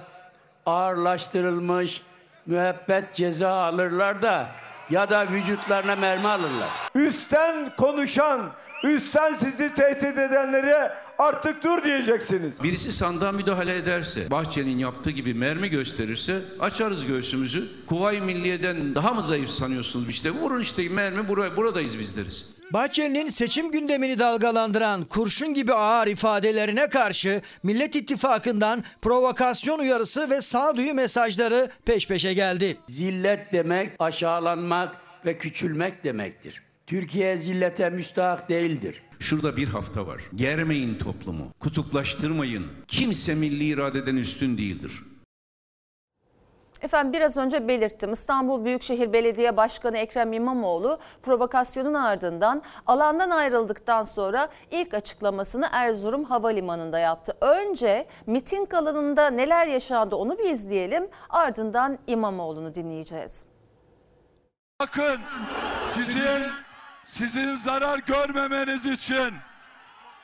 ağırlaştırılmış 0.67 2.03
müebbet 2.47 3.15
ceza 3.15 3.51
alırlar 3.51 4.23
da 4.23 4.49
ya 4.91 5.11
da 5.11 5.27
vücutlarına 5.29 5.97
mermi 5.97 6.29
alırlar. 6.29 6.69
Üstten 6.95 7.77
konuşan, 7.77 8.51
üstten 8.83 9.35
sizi 9.35 9.75
tehdit 9.75 10.19
edenlere 10.19 11.04
artık 11.19 11.63
dur 11.63 11.85
diyeceksiniz. 11.85 12.63
Birisi 12.63 12.93
sandığa 12.93 13.33
müdahale 13.33 13.77
ederse, 13.77 14.31
Bahçeli'nin 14.31 14.79
yaptığı 14.79 15.11
gibi 15.11 15.35
mermi 15.35 15.71
gösterirse 15.71 16.43
açarız 16.61 17.07
göğsümüzü. 17.07 17.69
Kuvayi 17.87 18.21
Milliye'den 18.21 18.95
daha 18.95 19.15
mı 19.15 19.23
zayıf 19.23 19.51
sanıyorsunuz? 19.51 20.09
İşte 20.09 20.31
vurun 20.31 20.61
işte 20.61 20.89
mermi 20.89 21.29
buraya, 21.29 21.57
buradayız 21.57 21.99
biz 21.99 22.17
deriz. 22.17 22.55
Bahçeli'nin 22.73 23.29
seçim 23.29 23.71
gündemini 23.71 24.19
dalgalandıran 24.19 25.05
kurşun 25.05 25.55
gibi 25.55 25.75
ağır 25.75 26.07
ifadelerine 26.07 26.89
karşı 26.89 27.41
Millet 27.63 27.97
İttifakı'ndan 27.97 28.85
provokasyon 29.03 29.79
uyarısı 29.79 30.31
ve 30.31 30.41
sağduyu 30.41 30.95
mesajları 30.95 31.71
peş 31.85 32.09
peşe 32.09 32.35
geldi. 32.35 32.77
Zillet 32.89 33.53
demek 33.53 33.93
aşağılanmak 33.99 34.97
ve 35.27 35.39
küçülmek 35.39 36.05
demektir. 36.05 36.63
Türkiye 36.87 37.37
zillete 37.37 37.91
müstahak 37.91 38.49
değildir. 38.49 39.03
Şurada 39.19 39.57
bir 39.57 39.69
hafta 39.69 40.07
var. 40.07 40.21
Germeyin 40.35 40.99
toplumu, 40.99 41.45
kutuplaştırmayın. 41.61 42.67
Kimse 42.89 43.35
milli 43.35 43.65
iradeden 43.65 44.17
üstün 44.17 44.59
değildir. 44.59 45.03
Efendim 46.83 47.13
biraz 47.13 47.37
önce 47.37 47.69
belirttim. 47.69 48.13
İstanbul 48.13 48.65
Büyükşehir 48.65 49.13
Belediye 49.13 49.57
Başkanı 49.57 49.99
Ekrem 49.99 50.33
İmamoğlu 50.33 50.99
provokasyonun 51.23 51.95
ardından 51.95 52.63
alandan 52.87 53.31
ayrıldıktan 53.31 54.05
sonra 54.05 54.49
ilk 54.71 54.95
açıklamasını 54.95 55.69
Erzurum 55.73 56.25
Havalimanı'nda 56.25 56.99
yaptı. 56.99 57.37
Önce 57.41 58.07
miting 58.27 58.75
alanında 58.75 59.31
neler 59.31 59.67
yaşandı 59.67 60.17
onu 60.17 60.39
bir 60.39 60.51
izleyelim. 60.51 61.09
Ardından 61.31 61.99
İmamoğlu'nu 62.07 62.75
dinleyeceğiz. 62.75 63.45
Bakın 64.81 65.21
sizin 65.91 66.43
sizin 67.05 67.55
zarar 67.55 67.99
görmemeniz 67.99 68.87
için 68.87 69.35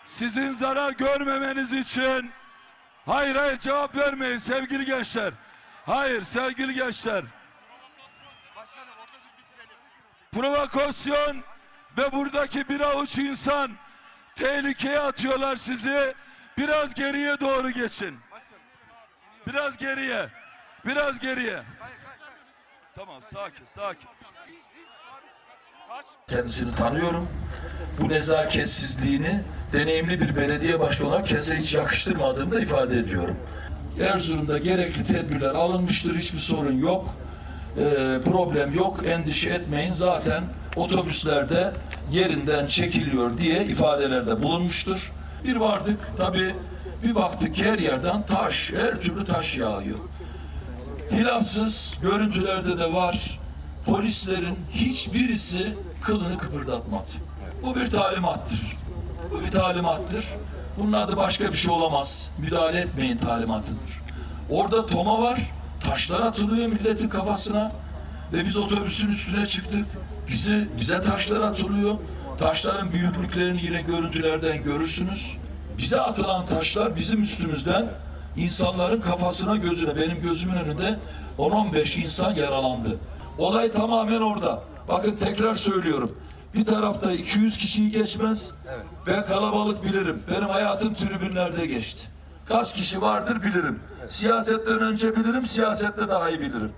sizin 0.05 0.53
zarar 0.53 0.93
görmemeniz 0.93 1.73
için 1.73 2.33
hayır 3.07 3.37
hayır 3.37 3.59
cevap 3.59 3.97
vermeyin 3.97 4.39
sevgili 4.39 4.85
gençler. 4.85 5.33
Hayır 5.87 6.23
sevgili 6.23 6.75
gençler. 6.75 7.25
Provokasyon 10.33 11.43
ve 11.99 12.13
buradaki 12.13 12.69
bir 12.69 12.81
avuç 12.81 13.19
insan 13.19 13.73
tehlikeye 14.35 15.01
atıyorlar 15.01 15.57
sizi. 15.57 16.15
Biraz 16.59 16.95
geriye 16.95 17.41
doğru 17.41 17.71
geçin. 17.71 18.21
Biraz 19.47 19.77
geriye. 19.77 20.29
Biraz 20.87 21.19
geriye. 21.19 21.63
Tamam 22.95 23.23
sakin 23.23 23.65
sakin. 23.65 24.09
Kendisini 26.29 26.75
tanıyorum. 26.75 27.29
Bu 28.01 28.09
nezaketsizliğini 28.09 29.41
deneyimli 29.73 30.21
bir 30.21 30.37
belediye 30.37 30.81
başkanı 30.81 31.09
olarak 31.09 31.27
kendisine 31.27 31.57
hiç 31.57 31.75
yakıştırmadığımı 31.75 32.53
da 32.53 32.61
ifade 32.61 32.99
ediyorum. 32.99 33.37
Erzurum'da 34.01 34.59
gerekli 34.59 35.05
tedbirler 35.05 35.51
alınmıştır. 35.51 36.17
Hiçbir 36.17 36.39
sorun 36.39 36.79
yok. 36.79 37.15
Ee, 37.77 37.81
problem 38.25 38.75
yok. 38.75 39.07
Endişe 39.07 39.51
etmeyin. 39.51 39.93
Zaten 39.93 40.45
otobüslerde 40.77 41.73
yerinden 42.13 42.67
çekiliyor 42.67 43.39
diye 43.39 43.65
ifadelerde 43.65 44.43
bulunmuştur. 44.43 45.13
Bir 45.45 45.57
vardık 45.57 45.99
tabii 46.17 46.55
bir 47.05 47.15
baktık 47.15 47.59
her 47.59 47.79
yerden 47.79 48.27
taş, 48.27 48.73
her 48.77 49.01
türlü 49.01 49.25
taş 49.25 49.57
yağıyor. 49.57 49.99
Hilafsız 51.13 51.95
görüntülerde 52.03 52.79
de 52.79 52.93
var. 52.93 53.40
Polislerin 53.91 54.59
hiçbirisi 54.71 55.75
kılını 56.01 56.39
kıpırdatmadı. 56.39 57.09
Bu 57.63 57.77
bir 57.77 57.91
talimattır. 57.91 58.77
Bu 59.31 59.41
bir 59.41 59.51
talimattır. 59.51 60.25
Bunun 60.79 60.93
adı 60.93 61.17
başka 61.17 61.49
bir 61.49 61.57
şey 61.57 61.71
olamaz. 61.73 62.31
Müdahale 62.39 62.81
etmeyin 62.81 63.17
talimatıdır. 63.17 64.03
Orada 64.51 64.87
toma 64.87 65.23
var. 65.23 65.41
Taşlar 65.81 66.21
atılıyor 66.21 66.69
milletin 66.69 67.09
kafasına. 67.09 67.73
Ve 68.33 68.45
biz 68.45 68.57
otobüsün 68.57 69.09
üstüne 69.09 69.47
çıktık. 69.47 69.87
Bize, 70.29 70.69
bize 70.81 71.01
taşlar 71.01 71.41
atılıyor. 71.41 71.99
Taşların 72.39 72.93
büyüklüklerini 72.93 73.65
yine 73.65 73.83
görüntülerden 73.83 74.63
görürsünüz. 74.63 75.37
Bize 75.79 76.01
atılan 76.01 76.47
taşlar 76.47 76.97
bizim 76.97 77.21
üstümüzden 77.21 77.89
insanların 78.37 79.01
kafasına 79.01 79.57
gözüne 79.57 79.97
benim 79.97 80.23
gözümün 80.23 80.55
önünde 80.55 80.99
10-15 81.39 82.01
insan 82.01 82.35
yaralandı. 82.35 82.99
Olay 83.41 83.71
tamamen 83.71 84.21
orada. 84.21 84.63
Bakın 84.89 85.17
tekrar 85.17 85.55
söylüyorum. 85.55 86.17
Bir 86.55 86.65
tarafta 86.65 87.13
200 87.13 87.57
kişiyi 87.57 87.91
geçmez. 87.91 88.53
Ben 89.07 89.25
kalabalık 89.25 89.85
bilirim. 89.85 90.23
Benim 90.31 90.49
hayatım 90.49 90.95
tribünlerde 90.95 91.67
geçti. 91.67 92.09
Kaç 92.47 92.75
kişi 92.75 93.03
vardır 93.03 93.43
bilirim. 93.43 93.81
Siyasetten 94.07 94.79
önce 94.79 95.17
bilirim, 95.17 95.43
siyasette 95.43 96.09
daha 96.09 96.31
iyi 96.31 96.41
bilirim. 96.41 96.73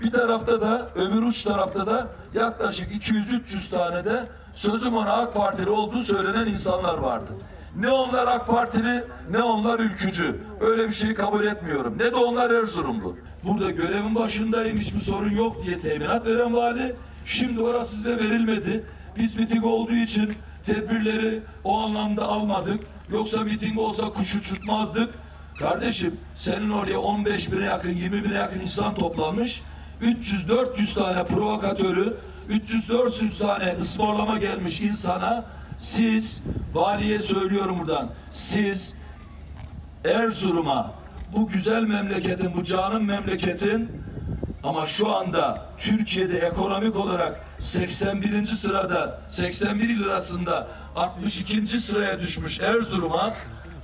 Bir 0.00 0.10
tarafta 0.10 0.60
da 0.60 0.88
öbür 0.94 1.22
uç 1.22 1.42
tarafta 1.42 1.86
da 1.86 2.08
yaklaşık 2.34 2.92
200-300 2.92 3.70
tane 3.70 4.04
de 4.04 4.26
sözüm 4.52 4.96
ona 4.96 5.12
AK 5.12 5.34
Partili 5.34 5.70
olduğu 5.70 5.98
söylenen 5.98 6.46
insanlar 6.46 6.98
vardı. 6.98 7.32
Ne 7.76 7.90
onlar 7.90 8.26
AK 8.26 8.46
Partili 8.46 9.04
ne 9.30 9.42
onlar 9.42 9.78
ülkücü. 9.78 10.40
Öyle 10.60 10.84
bir 10.84 10.92
şeyi 10.92 11.14
kabul 11.14 11.44
etmiyorum. 11.44 11.98
Ne 11.98 12.12
de 12.12 12.16
onlar 12.16 12.50
Erzurumlu. 12.50 13.16
Burada 13.48 13.70
görevin 13.70 14.14
başındayım 14.14 14.78
hiçbir 14.78 14.98
sorun 14.98 15.30
yok 15.30 15.64
diye 15.64 15.78
teminat 15.78 16.26
veren 16.26 16.54
vali. 16.54 16.96
Şimdi 17.26 17.62
orası 17.62 17.96
size 17.96 18.16
verilmedi. 18.16 18.84
Biz 19.18 19.36
miting 19.36 19.64
olduğu 19.64 19.94
için 19.94 20.32
tedbirleri 20.66 21.40
o 21.64 21.78
anlamda 21.78 22.24
almadık. 22.28 22.80
Yoksa 23.12 23.40
miting 23.40 23.78
olsa 23.78 24.10
kuş 24.10 24.34
uçurtmazdık. 24.34 25.14
Kardeşim 25.58 26.16
senin 26.34 26.70
oraya 26.70 26.98
15 26.98 27.52
bine 27.52 27.64
yakın 27.64 27.92
20 27.92 28.24
bine 28.24 28.34
yakın 28.34 28.60
insan 28.60 28.94
toplanmış. 28.94 29.62
300-400 30.02 30.94
tane 30.94 31.24
provokatörü 31.24 32.14
300-400 32.50 33.38
tane 33.38 33.76
ısmarlama 33.80 34.38
gelmiş 34.38 34.80
insana 34.80 35.44
siz 35.76 36.42
valiye 36.74 37.18
söylüyorum 37.18 37.78
buradan 37.78 38.10
siz 38.30 38.96
Erzurum'a 40.04 40.92
bu 41.36 41.48
güzel 41.48 41.82
memleketin 41.82 42.54
bu 42.54 42.64
canım 42.64 43.04
memleketin 43.04 43.90
Ama 44.64 44.86
şu 44.86 45.16
anda 45.16 45.66
Türkiye'de 45.78 46.38
ekonomik 46.38 46.96
olarak 46.96 47.40
81. 47.58 48.44
sırada 48.44 49.20
81 49.28 49.98
lirasında 49.98 50.68
62. 50.96 51.66
sıraya 51.66 52.20
düşmüş 52.20 52.60
Erzurum'a 52.60 53.32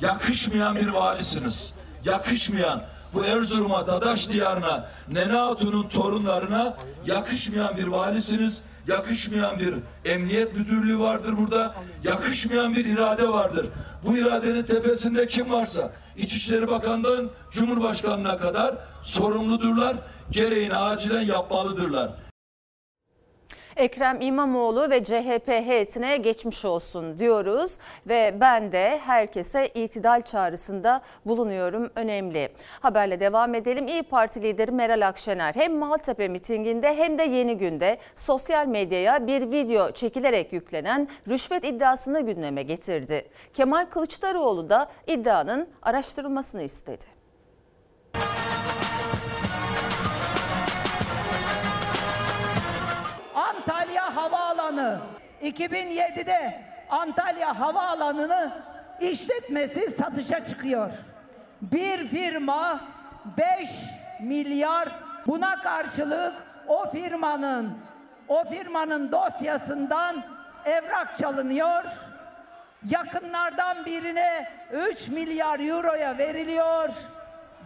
yakışmayan 0.01 0.77
bir 0.77 0.89
valisiniz. 0.89 1.73
Yakışmayan 2.05 2.83
bu 3.15 3.25
Erzurum'a, 3.25 3.87
Dadaş 3.87 4.29
diyarına, 4.29 4.89
Nene 5.09 5.33
Hatun'un 5.33 5.89
torunlarına 5.89 6.77
yakışmayan 7.07 7.77
bir 7.77 7.87
valisiniz. 7.87 8.63
Yakışmayan 8.89 9.59
bir 9.59 9.75
emniyet 10.05 10.57
müdürlüğü 10.57 10.99
vardır 10.99 11.37
burada. 11.37 11.75
Yakışmayan 12.05 12.75
bir 12.75 12.85
irade 12.85 13.29
vardır. 13.29 13.67
Bu 14.05 14.17
iradenin 14.17 14.63
tepesinde 14.63 15.27
kim 15.27 15.53
varsa 15.53 15.93
İçişleri 16.17 16.69
Bakanı'ndan 16.69 17.31
Cumhurbaşkanı'na 17.51 18.37
kadar 18.37 18.75
sorumludurlar. 19.03 19.97
Gereğini 20.31 20.77
acilen 20.77 21.23
yapmalıdırlar. 21.23 22.11
Ekrem 23.77 24.21
İmamoğlu 24.21 24.91
ve 24.91 25.05
CHP 25.05 25.49
heyetine 25.49 26.17
geçmiş 26.17 26.65
olsun 26.65 27.19
diyoruz 27.19 27.79
ve 28.09 28.37
ben 28.41 28.73
de 28.73 29.01
herkese 29.05 29.69
itidal 29.69 30.23
çağrısında 30.23 31.01
bulunuyorum 31.27 31.91
önemli. 31.97 32.49
Haberle 32.81 33.21
devam 33.21 33.55
edelim. 33.55 33.89
İyi 33.89 34.03
Parti 34.03 34.43
lideri 34.43 34.71
Meral 34.71 35.09
Akşener 35.09 35.55
hem 35.55 35.77
Maltepe 35.77 36.29
mitinginde 36.29 36.97
hem 36.97 37.19
de 37.19 37.23
Yeni 37.23 37.59
Günde 37.59 37.99
sosyal 38.15 38.67
medyaya 38.67 39.27
bir 39.27 39.51
video 39.53 39.93
çekilerek 39.93 40.53
yüklenen 40.53 41.09
rüşvet 41.29 41.65
iddiasını 41.65 42.21
gündeme 42.21 42.63
getirdi. 42.63 43.29
Kemal 43.55 43.87
Kılıçdaroğlu 43.87 44.71
da 44.71 44.89
iddianın 45.07 45.69
araştırılmasını 45.83 46.63
istedi. 46.63 47.14
Havaalanı 54.75 55.01
2007'de 55.43 56.63
Antalya 56.91 57.61
Havaalanı'nı 57.61 58.53
işletmesi 59.01 59.91
satışa 59.91 60.47
çıkıyor. 60.47 60.91
Bir 61.63 62.05
firma 62.05 62.81
5 63.61 63.71
milyar 64.21 64.89
buna 65.27 65.57
karşılık 65.57 66.35
o 66.69 66.91
firmanın 66.91 67.79
o 68.29 68.45
firmanın 68.45 69.13
dosyasından 69.13 70.25
evrak 70.65 71.19
çalınıyor. 71.19 71.85
Yakınlardan 72.91 73.87
birine 73.87 74.49
3 74.73 75.09
milyar 75.09 75.61
euroya 75.61 76.19
veriliyor. 76.19 76.89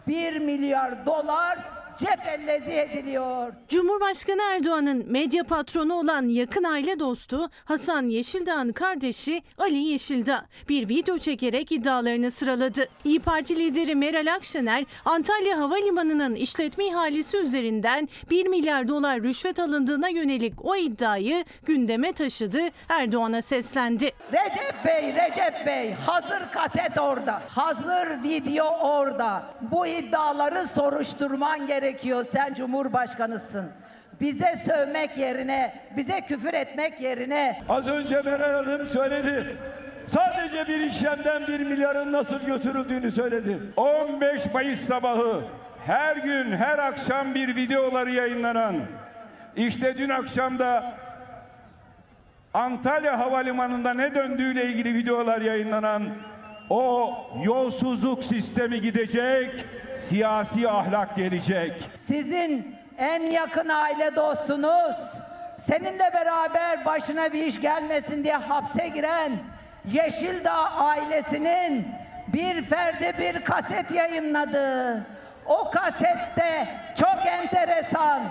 1 0.07 0.39
milyar 0.39 1.07
dolar 1.07 1.59
cepellezi 1.99 2.71
ediliyor. 2.73 3.53
Cumhurbaşkanı 3.69 4.43
Erdoğan'ın 4.43 5.13
medya 5.13 5.45
patronu 5.45 5.95
olan 5.95 6.23
yakın 6.29 6.65
aile 6.65 7.01
dostu 7.01 7.51
Hasan 7.65 8.03
Yeşildağ'ın 8.03 8.73
kardeşi 8.73 9.43
Ali 9.59 9.77
Yeşildağ 9.79 10.47
bir 10.69 10.89
video 10.89 11.19
çekerek 11.19 11.73
iddialarını 11.73 12.31
sıraladı. 12.31 12.89
İyi 13.05 13.21
Parti 13.21 13.57
lideri 13.57 13.95
Meral 13.95 14.35
Akşener 14.35 14.85
Antalya 15.05 15.59
Havalimanı'nın 15.59 16.35
işletme 16.35 16.85
ihalesi 16.85 17.37
üzerinden 17.37 18.09
1 18.31 18.47
milyar 18.47 18.89
dolar 18.89 19.23
rüşvet 19.23 19.61
alındığına 19.61 20.09
yönelik 20.09 20.65
o 20.65 20.77
iddiayı 20.77 21.45
gündeme 21.67 22.13
taşıdı. 22.13 22.61
Erdoğan'a 22.89 23.43
seslendi. 23.43 24.11
Recep 24.33 24.75
Bey, 24.85 25.15
Recep 25.15 25.67
Bey 25.67 25.93
hazır 26.07 26.51
kaset 26.53 26.99
orada. 26.99 27.43
Hazır 27.49 28.23
video 28.25 28.67
orada. 28.67 29.47
Bu 29.61 29.87
iddiaları 29.87 30.69
soruşturman 30.69 31.67
gerekiyor. 31.67 31.88
Sen 32.25 32.55
Cumhurbaşkanısın. 32.55 33.71
Bize 34.21 34.57
sövmek 34.57 35.17
yerine, 35.17 35.75
bize 35.97 36.21
küfür 36.21 36.55
etmek 36.55 37.01
yerine 37.01 37.63
Az 37.69 37.87
önce 37.87 38.23
Meral 38.23 38.65
Hanım 38.65 38.89
söyledi. 38.89 39.57
Sadece 40.09 40.69
bir 40.69 40.81
işlemden 40.81 41.47
bir 41.47 41.61
milyarın 41.61 42.13
nasıl 42.13 42.41
götürüldüğünü 42.41 43.13
söyledi. 43.13 43.59
15 43.77 44.55
Mayıs 44.55 44.81
sabahı 44.81 45.41
her 45.87 46.17
gün 46.17 46.53
her 46.53 46.79
akşam 46.79 47.35
bir 47.35 47.57
videoları 47.57 48.11
yayınlanan 48.11 48.77
işte 49.57 49.99
dün 49.99 50.09
akşam 50.09 50.59
da 50.59 50.93
Antalya 52.55 53.19
Havalimanı'nda 53.19 53.95
ne 53.95 54.15
döndüğüyle 54.15 54.65
ilgili 54.65 54.95
videolar 54.95 55.41
yayınlanan 55.41 56.03
o 56.71 57.15
yolsuzluk 57.45 58.25
sistemi 58.25 58.81
gidecek, 58.81 59.65
siyasi 59.99 60.71
ahlak 60.71 61.17
gelecek. 61.17 61.91
sizin 61.95 62.77
en 62.99 63.23
yakın 63.23 63.69
aile 63.69 64.17
dostunuz, 64.17 64.97
seninle 65.59 66.11
beraber 66.15 66.85
başına 66.85 67.33
bir 67.33 67.47
iş 67.47 67.61
gelmesin 67.61 68.25
diye 68.25 68.37
hapse 68.37 68.89
giren 68.89 69.33
Yeşildağ 69.93 70.71
ailesinin 70.71 71.89
bir 72.29 72.63
ferdi 72.63 73.15
bir 73.19 73.45
kaset 73.45 73.91
yayınladı. 73.91 75.07
O 75.47 75.71
kasette 75.71 76.69
çok 77.01 77.27
enteresan 77.27 78.23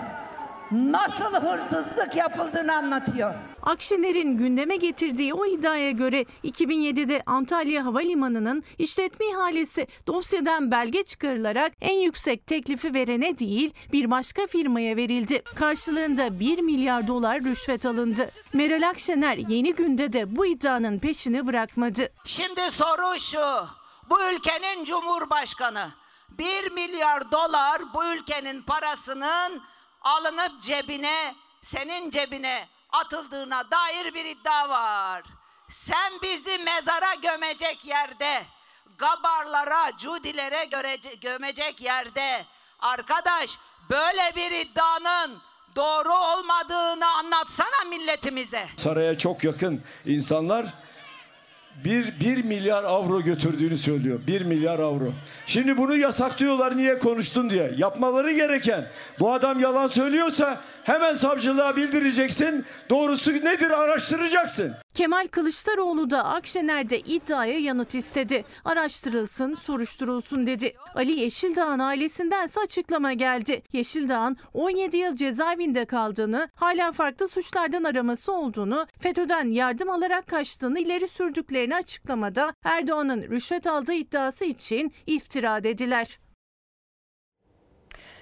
nasıl 0.70 1.34
hırsızlık 1.34 2.16
yapıldığını 2.16 2.74
anlatıyor. 2.74 3.34
Akşener'in 3.62 4.36
gündeme 4.36 4.76
getirdiği 4.76 5.34
o 5.34 5.46
iddiaya 5.46 5.90
göre 5.90 6.24
2007'de 6.44 7.22
Antalya 7.26 7.84
Havalimanı'nın 7.84 8.62
işletme 8.78 9.26
ihalesi 9.26 9.86
dosyadan 10.06 10.70
belge 10.70 11.02
çıkarılarak 11.02 11.72
en 11.80 11.98
yüksek 11.98 12.46
teklifi 12.46 12.94
verene 12.94 13.38
değil 13.38 13.74
bir 13.92 14.10
başka 14.10 14.46
firmaya 14.46 14.96
verildi. 14.96 15.42
Karşılığında 15.54 16.40
1 16.40 16.58
milyar 16.58 17.06
dolar 17.06 17.44
rüşvet 17.44 17.86
alındı. 17.86 18.30
Meral 18.52 18.88
Akşener 18.88 19.36
yeni 19.36 19.74
günde 19.74 20.12
de 20.12 20.36
bu 20.36 20.46
iddianın 20.46 20.98
peşini 20.98 21.46
bırakmadı. 21.46 22.12
Şimdi 22.24 22.70
soru 22.70 23.18
şu. 23.18 23.66
Bu 24.10 24.16
ülkenin 24.32 24.84
cumhurbaşkanı 24.84 25.88
1 26.38 26.70
milyar 26.70 27.32
dolar 27.32 27.82
bu 27.94 28.04
ülkenin 28.04 28.62
parasının 28.62 29.62
alınıp 30.02 30.62
cebine, 30.62 31.34
senin 31.62 32.10
cebine 32.10 32.68
atıldığına 32.92 33.70
dair 33.70 34.14
bir 34.14 34.24
iddia 34.24 34.68
var. 34.68 35.22
Sen 35.68 36.12
bizi 36.22 36.58
mezara 36.58 37.14
gömecek 37.14 37.84
yerde, 37.84 38.42
gabarlara, 38.98 39.96
cudilere 39.98 40.64
gömecek 41.20 41.80
yerde 41.80 42.44
arkadaş 42.80 43.58
böyle 43.90 44.32
bir 44.36 44.50
iddianın 44.50 45.38
doğru 45.76 46.14
olmadığını 46.14 47.06
anlatsana 47.06 47.84
milletimize. 47.90 48.66
Saraya 48.76 49.18
çok 49.18 49.44
yakın 49.44 49.82
insanlar 50.06 50.66
bir, 51.84 52.20
bir 52.20 52.44
milyar 52.44 52.84
avro 52.84 53.20
götürdüğünü 53.20 53.76
söylüyor. 53.76 54.20
Bir 54.26 54.42
milyar 54.42 54.78
avro. 54.78 55.12
Şimdi 55.46 55.76
bunu 55.76 55.96
yasaklıyorlar 55.96 56.76
niye 56.76 56.98
konuştun 56.98 57.50
diye. 57.50 57.72
Yapmaları 57.76 58.32
gereken 58.32 58.90
bu 59.20 59.32
adam 59.32 59.60
yalan 59.60 59.86
söylüyorsa 59.86 60.60
hemen 60.88 61.14
savcılığa 61.14 61.76
bildireceksin. 61.76 62.64
Doğrusu 62.90 63.30
nedir 63.30 63.70
araştıracaksın. 63.70 64.74
Kemal 64.94 65.26
Kılıçdaroğlu 65.26 66.10
da 66.10 66.24
Akşener'de 66.24 67.00
iddiaya 67.00 67.58
yanıt 67.58 67.94
istedi. 67.94 68.44
Araştırılsın, 68.64 69.54
soruşturulsun 69.54 70.46
dedi. 70.46 70.74
Ali 70.94 71.20
Yeşildağ'ın 71.20 71.78
ailesindense 71.78 72.60
açıklama 72.60 73.12
geldi. 73.12 73.62
Yeşildağ'ın 73.72 74.36
17 74.54 74.96
yıl 74.96 75.16
cezaevinde 75.16 75.84
kaldığını, 75.84 76.48
hala 76.54 76.92
farklı 76.92 77.28
suçlardan 77.28 77.84
araması 77.84 78.32
olduğunu, 78.32 78.86
FETÖ'den 79.00 79.50
yardım 79.50 79.90
alarak 79.90 80.26
kaçtığını 80.26 80.80
ileri 80.80 81.08
sürdüklerini 81.08 81.76
açıklamada 81.76 82.54
Erdoğan'ın 82.64 83.22
rüşvet 83.22 83.66
aldığı 83.66 83.94
iddiası 83.94 84.44
için 84.44 84.92
iftira 85.06 85.64
dediler. 85.64 86.18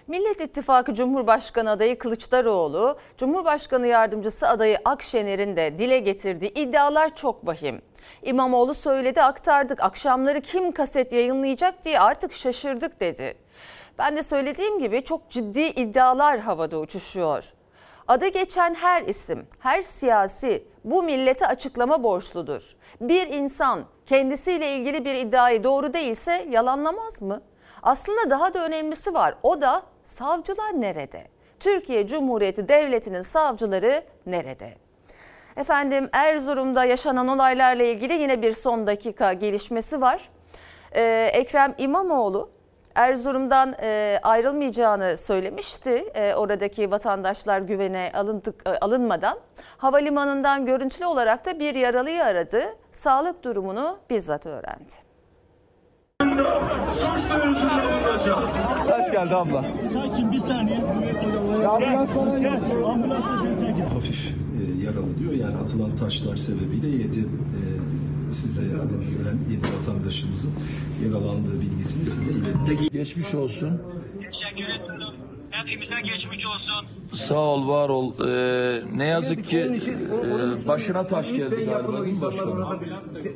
Millet 0.09 0.41
İttifakı 0.41 0.95
Cumhurbaşkanı 0.95 1.71
adayı 1.71 1.99
Kılıçdaroğlu, 1.99 2.99
Cumhurbaşkanı 3.17 3.87
yardımcısı 3.87 4.49
adayı 4.49 4.79
Akşener'in 4.85 5.57
de 5.57 5.79
dile 5.79 5.99
getirdiği 5.99 6.53
iddialar 6.55 7.15
çok 7.15 7.47
vahim. 7.47 7.83
İmamoğlu 8.23 8.75
söyledi 8.75 9.23
aktardık 9.23 9.83
akşamları 9.83 10.41
kim 10.41 10.73
kaset 10.73 11.13
yayınlayacak 11.13 11.85
diye 11.85 12.01
artık 12.01 12.33
şaşırdık 12.33 13.01
dedi. 13.01 13.35
Ben 13.99 14.17
de 14.17 14.23
söylediğim 14.23 14.79
gibi 14.79 15.05
çok 15.05 15.31
ciddi 15.31 15.61
iddialar 15.61 16.39
havada 16.39 16.79
uçuşuyor. 16.79 17.53
Adı 18.09 18.27
geçen 18.27 18.75
her 18.75 19.03
isim, 19.03 19.47
her 19.61 19.83
siyasi 19.83 20.65
bu 20.85 21.03
millete 21.03 21.47
açıklama 21.47 22.03
borçludur. 22.03 22.77
Bir 23.01 23.27
insan 23.27 23.85
kendisiyle 24.07 24.77
ilgili 24.77 25.05
bir 25.05 25.15
iddiayı 25.15 25.65
doğru 25.65 25.93
değilse 25.93 26.47
yalanlamaz 26.51 27.23
mı? 27.23 27.43
Aslında 27.83 28.31
daha 28.31 28.55
da 28.55 28.65
önemlisi 28.65 29.15
var. 29.15 29.35
O 29.43 29.61
da 29.61 29.83
savcılar 30.07 30.81
nerede? 30.81 31.25
Türkiye 31.61 32.07
Cumhuriyeti 32.07 32.69
Devleti'nin 32.69 33.21
savcıları 33.21 34.03
nerede? 34.27 34.75
Efendim 35.57 36.09
Erzurum'da 36.13 36.85
yaşanan 36.85 37.29
olaylarla 37.29 37.83
ilgili 37.83 38.13
yine 38.13 38.43
bir 38.43 38.53
son 38.53 38.87
dakika 38.87 39.33
gelişmesi 39.33 40.01
var. 40.01 40.29
Ee, 40.93 41.31
Ekrem 41.33 41.75
İmamoğlu 41.79 42.51
Erzurum'dan 42.95 43.75
e, 43.83 44.21
ayrılmayacağını 44.23 45.17
söylemişti. 45.17 45.91
E, 46.15 46.35
oradaki 46.35 46.91
vatandaşlar 46.91 47.61
güvene 47.61 48.13
alındık, 48.15 48.69
e, 48.69 48.79
alınmadan 48.79 49.39
havalimanından 49.79 50.67
görüntülü 50.67 51.07
olarak 51.07 51.47
da 51.47 51.61
bir 51.61 51.75
yaralıyı 51.75 52.25
aradı. 52.25 52.77
Sağlık 52.93 53.45
durumunu 53.45 53.99
bizzat 54.11 54.47
öğrendi. 54.47 54.93
Suç 56.93 57.31
duyurusunda 57.31 57.83
bulunacağız. 57.85 58.51
Taş 58.89 59.13
geldi 59.13 59.35
abla. 59.35 59.65
Sakin 59.93 60.33
bir 60.33 60.39
saniye. 60.39 60.79
Ambulans 61.69 62.11
falan 62.11 62.41
gel. 62.41 62.61
Ambulansa 62.87 63.37
sen 63.37 63.53
sakin. 63.53 63.85
hafif 63.95 64.27
e, 64.27 64.85
yaralı 64.85 65.19
diyor. 65.19 65.33
Yani 65.33 65.57
atılan 65.57 65.97
taşlar 65.97 66.37
sebebiyle 66.37 66.89
yedi 66.89 67.19
e, 67.19 68.33
size 68.33 68.63
yani 68.63 69.41
yedi 69.51 69.67
vatandaşımızın 69.79 70.53
yaralandığı 71.05 71.61
bilgisini 71.61 72.05
size 72.05 72.31
ilettik. 72.31 72.93
Geçmiş 72.93 73.35
olsun. 73.35 73.83
Teşekkür 74.23 74.65
ederim. 74.65 75.15
Hepimize 75.51 75.95
geçmiş 76.05 76.47
olsun. 76.47 76.87
Sağ 77.13 77.35
ol, 77.39 77.69
var 77.69 77.89
ol. 77.89 78.13
Ee, 78.29 78.83
ne 78.97 79.07
yazık 79.07 79.45
ki 79.45 79.59
e, 79.59 80.69
başına 80.69 81.07
taş 81.07 81.31
geldi 81.31 81.65
galiba 81.73 82.03
değil 82.05 82.15
mi 82.17 82.23
başkanım? 82.23 82.81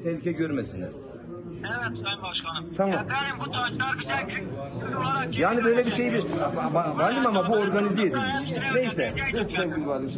Tehlike 0.05 0.33
görmesinler. 0.33 0.89
Evet 1.65 1.97
Sayın 1.99 2.23
Başkanım. 2.23 2.65
Tamam. 2.77 2.93
Efendim 2.95 3.35
bu 3.47 3.51
taşlar 3.51 3.99
bize 4.01 4.13
olarak 4.99 5.39
Yani 5.39 5.65
böyle 5.65 5.87
bir 5.87 5.91
şey 5.91 6.13
bir 6.13 6.25
valim 6.99 7.27
ama 7.27 7.49
bu 7.49 7.53
organize 7.53 8.03
edilmiş. 8.03 8.51
Neyse. 8.75 9.13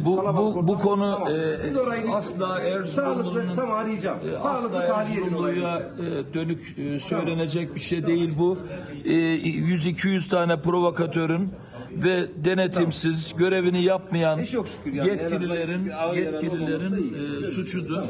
Bu 0.05 0.17
bu 0.37 0.67
bu 0.67 0.77
konu 0.79 1.29
e, 1.31 1.57
Siz 1.57 1.77
orayı 1.77 2.11
asla 2.11 2.47
sağlıklı 2.47 2.69
Erzurumlu'nun 2.69 3.55
tam 3.55 3.71
arayacağım. 3.71 4.19
e, 4.33 4.37
Sağlıklı 4.37 4.79
asla. 4.79 5.01
Erzurumlu'ya 5.01 5.77
e, 5.77 6.33
dönük 6.33 6.75
e, 6.79 6.99
söylenecek 6.99 7.75
bir 7.75 7.79
şey 7.81 8.05
değil 8.05 8.33
bu. 8.37 8.57
E, 9.05 9.09
100-200 9.13 10.29
tane 10.29 10.61
provokatörün 10.61 11.49
ve 11.91 12.27
denetimsiz 12.45 13.35
görevini 13.37 13.83
yapmayan 13.83 14.39
Hiç 14.39 14.53
yok 14.53 14.67
şükür 14.67 14.93
yani. 14.97 15.09
yetkililerin 15.09 15.91
yetkililerin 16.15 17.15
e, 17.41 17.45
suçudur. 17.45 18.03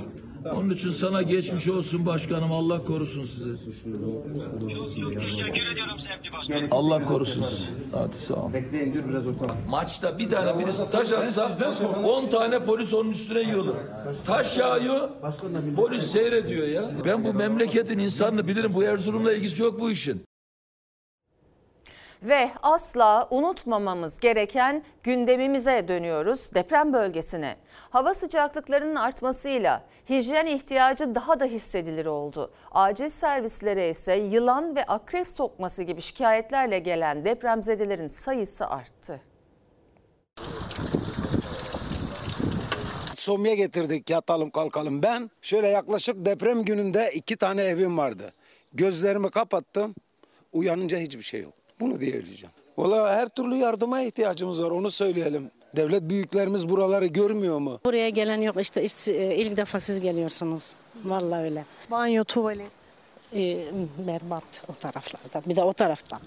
Onun 0.51 0.69
için 0.69 0.89
sana 0.89 1.21
geçmiş 1.21 1.69
olsun 1.69 2.05
başkanım. 2.05 2.51
Allah 2.51 2.81
korusun 2.81 3.25
sizi. 3.25 3.55
teşekkür 3.55 5.71
ediyorum 5.71 5.97
sevgili 5.97 6.33
başkanım. 6.33 6.67
Allah 6.71 7.03
korusun 7.03 7.41
sizi. 7.41 7.71
Hadi 7.91 8.15
sağ 8.15 8.33
ol. 8.35 8.53
Bekleyin 8.53 8.93
dur 8.93 9.09
biraz 9.09 9.27
ortam. 9.27 9.57
Maçta 9.69 10.19
bir 10.19 10.29
tane 10.29 10.59
birisi 10.59 10.91
taş 10.91 11.11
atsa 11.11 11.51
10 12.05 12.29
tane 12.29 12.65
polis 12.65 12.93
onun 12.93 13.09
üstüne 13.09 13.39
yiyorlar. 13.39 13.75
Taş 14.25 14.57
yağıyor, 14.57 15.09
polis 15.75 16.05
seyrediyor 16.05 16.67
ya. 16.67 16.83
Ben 17.05 17.23
bu 17.23 17.33
memleketin 17.33 17.99
insanını 17.99 18.47
bilirim. 18.47 18.73
Bu 18.73 18.83
Erzurum'la 18.83 19.33
ilgisi 19.33 19.61
yok 19.61 19.79
bu 19.79 19.91
işin. 19.91 20.21
Ve 22.24 22.49
asla 22.61 23.28
unutmamamız 23.32 24.19
gereken 24.19 24.84
gündemimize 25.03 25.88
dönüyoruz 25.88 26.53
deprem 26.53 26.93
bölgesine. 26.93 27.55
Hava 27.89 28.13
sıcaklıklarının 28.13 28.95
artmasıyla 28.95 29.84
hijyen 30.09 30.45
ihtiyacı 30.45 31.15
daha 31.15 31.39
da 31.39 31.45
hissedilir 31.45 32.05
oldu. 32.05 32.51
Acil 32.71 33.09
servislere 33.09 33.89
ise 33.89 34.15
yılan 34.15 34.76
ve 34.76 34.84
akrep 34.84 35.28
sokması 35.28 35.84
gibi 35.84 36.01
şikayetlerle 36.01 36.80
gelen 36.80 37.26
depremzedelerin 37.26 38.07
sayısı 38.07 38.67
arttı. 38.67 39.21
Somya 43.17 43.53
getirdik 43.53 44.09
yatalım 44.09 44.49
kalkalım. 44.49 45.03
Ben 45.03 45.32
şöyle 45.41 45.67
yaklaşık 45.67 46.26
deprem 46.26 46.65
gününde 46.65 47.11
iki 47.13 47.36
tane 47.36 47.63
evim 47.63 47.97
vardı. 47.97 48.34
Gözlerimi 48.74 49.30
kapattım. 49.32 49.95
Uyanınca 50.53 50.97
hiçbir 50.97 51.21
şey 51.21 51.41
yok. 51.41 51.62
Bunu 51.80 52.01
diyebileceğim. 52.01 52.53
Valla 52.78 53.13
her 53.15 53.30
türlü 53.30 53.55
yardıma 53.55 54.01
ihtiyacımız 54.01 54.63
var 54.63 54.71
onu 54.71 54.91
söyleyelim. 54.91 55.51
Devlet 55.76 56.09
büyüklerimiz 56.09 56.69
buraları 56.69 57.05
görmüyor 57.05 57.59
mu? 57.59 57.80
Buraya 57.86 58.09
gelen 58.09 58.41
yok 58.41 58.55
işte 58.61 58.84
is- 58.86 59.34
ilk 59.34 59.57
defa 59.57 59.80
siz 59.80 60.01
geliyorsunuz. 60.01 60.74
Vallahi 61.03 61.41
öyle. 61.43 61.65
Banyo, 61.91 62.24
tuvalet. 62.24 62.71
Ee, 63.36 63.57
berbat 64.07 64.63
o 64.67 64.74
taraflarda. 64.74 65.49
Bir 65.49 65.55
de 65.55 65.63
o 65.63 65.74
taraftan. 65.74 66.19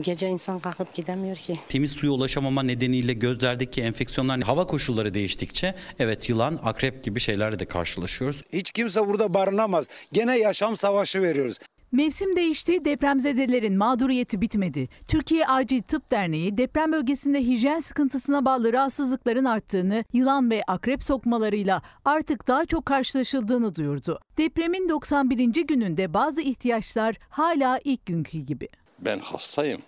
Gece 0.00 0.28
insan 0.28 0.58
kalkıp 0.58 0.94
gidemiyor 0.94 1.36
ki. 1.36 1.54
Temiz 1.68 1.92
suya 1.92 2.12
ulaşamama 2.12 2.62
nedeniyle 2.62 3.12
gözlerdeki 3.12 3.82
enfeksiyonlar 3.82 4.40
hava 4.40 4.66
koşulları 4.66 5.14
değiştikçe 5.14 5.74
evet 5.98 6.28
yılan, 6.28 6.60
akrep 6.64 7.04
gibi 7.04 7.20
şeylerle 7.20 7.58
de 7.58 7.64
karşılaşıyoruz. 7.66 8.42
Hiç 8.52 8.70
kimse 8.70 9.06
burada 9.08 9.34
barınamaz. 9.34 9.88
Gene 10.12 10.38
yaşam 10.38 10.76
savaşı 10.76 11.22
veriyoruz. 11.22 11.58
Mevsim 11.92 12.36
değişti, 12.36 12.84
depremzedelerin 12.84 13.76
mağduriyeti 13.76 14.40
bitmedi. 14.40 14.88
Türkiye 15.08 15.46
Acil 15.46 15.82
Tıp 15.82 16.10
Derneği 16.10 16.56
deprem 16.56 16.92
bölgesinde 16.92 17.40
hijyen 17.40 17.80
sıkıntısına 17.80 18.44
bağlı 18.44 18.72
rahatsızlıkların 18.72 19.44
arttığını, 19.44 20.04
yılan 20.12 20.50
ve 20.50 20.62
akrep 20.66 21.02
sokmalarıyla 21.02 21.82
artık 22.04 22.48
daha 22.48 22.66
çok 22.66 22.86
karşılaşıldığını 22.86 23.74
duyurdu. 23.74 24.20
Depremin 24.38 24.88
91. 24.88 25.46
gününde 25.46 26.14
bazı 26.14 26.40
ihtiyaçlar 26.40 27.16
hala 27.28 27.80
ilk 27.84 28.06
günkü 28.06 28.38
gibi. 28.38 28.68
Ben 28.98 29.18
hastayım. 29.18 29.82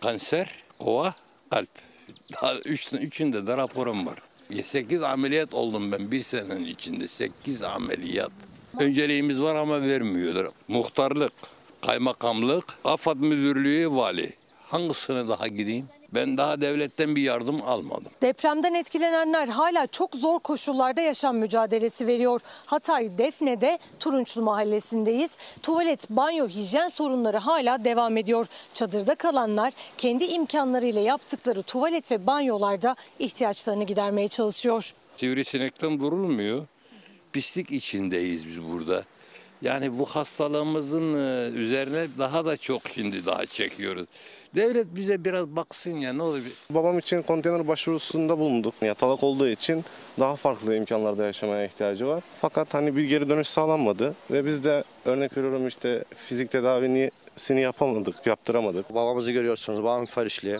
Kanser, 0.00 0.64
kova, 0.78 1.14
kalp. 1.50 1.70
Daha 2.32 2.58
üç, 2.58 2.92
üçünde 2.92 3.46
de 3.46 3.56
raporum 3.56 4.06
var. 4.06 4.18
8 4.62 5.02
ameliyat 5.02 5.54
oldum 5.54 5.92
ben 5.92 6.10
bir 6.10 6.20
senenin 6.20 6.64
içinde. 6.64 7.08
8 7.08 7.62
ameliyat. 7.62 8.32
Önceliğimiz 8.78 9.42
var 9.42 9.54
ama 9.54 9.82
vermiyorlar. 9.82 10.46
Muhtarlık, 10.68 11.32
kaymakamlık, 11.80 12.64
AFAD 12.84 13.16
müdürlüğü, 13.16 13.88
vali. 13.90 14.32
Hangisine 14.68 15.28
daha 15.28 15.46
gideyim? 15.48 15.88
Ben 16.14 16.38
daha 16.38 16.60
devletten 16.60 17.16
bir 17.16 17.22
yardım 17.22 17.62
almadım. 17.66 18.12
Depremden 18.22 18.74
etkilenenler 18.74 19.48
hala 19.48 19.86
çok 19.86 20.14
zor 20.14 20.38
koşullarda 20.38 21.00
yaşam 21.00 21.36
mücadelesi 21.36 22.06
veriyor. 22.06 22.40
Hatay 22.66 23.18
Defne'de 23.18 23.78
Turunçlu 24.00 24.42
mahallesindeyiz. 24.42 25.30
Tuvalet, 25.62 26.10
banyo, 26.10 26.48
hijyen 26.48 26.88
sorunları 26.88 27.36
hala 27.38 27.84
devam 27.84 28.16
ediyor. 28.16 28.46
Çadırda 28.74 29.14
kalanlar 29.14 29.72
kendi 29.98 30.24
imkanlarıyla 30.24 31.00
yaptıkları 31.00 31.62
tuvalet 31.62 32.10
ve 32.10 32.26
banyolarda 32.26 32.96
ihtiyaçlarını 33.18 33.84
gidermeye 33.84 34.28
çalışıyor. 34.28 34.92
Sivrisinekten 35.16 36.00
durulmuyor. 36.00 36.66
Pislik 37.32 37.70
içindeyiz 37.70 38.48
biz 38.48 38.62
burada. 38.62 39.04
Yani 39.62 39.98
bu 39.98 40.06
hastalığımızın 40.06 41.14
e, 41.14 41.50
üzerine 41.50 42.06
daha 42.18 42.44
da 42.44 42.56
çok 42.56 42.82
şimdi 42.94 43.26
daha 43.26 43.46
çekiyoruz. 43.46 44.06
Devlet 44.54 44.86
bize 44.96 45.24
biraz 45.24 45.46
baksın 45.46 45.92
ya 45.92 46.12
ne 46.12 46.22
olur. 46.22 46.40
Babam 46.70 46.98
için 46.98 47.22
konteyner 47.22 47.68
başvurusunda 47.68 48.38
bulunduk. 48.38 48.74
Yatalak 48.82 49.22
olduğu 49.22 49.48
için 49.48 49.84
daha 50.20 50.36
farklı 50.36 50.76
imkanlarda 50.76 51.24
yaşamaya 51.24 51.64
ihtiyacı 51.64 52.06
var. 52.06 52.24
Fakat 52.40 52.74
hani 52.74 52.96
bir 52.96 53.04
geri 53.04 53.28
dönüş 53.28 53.48
sağlanmadı 53.48 54.14
ve 54.30 54.46
biz 54.46 54.64
de 54.64 54.84
örnek 55.04 55.36
veriyorum 55.36 55.68
işte 55.68 56.04
fizik 56.16 56.50
tedavisini 56.50 57.60
yapamadık, 57.60 58.26
yaptıramadık. 58.26 58.94
Babamızı 58.94 59.32
görüyorsunuz, 59.32 59.82
babam 59.82 60.06
farişli. 60.06 60.58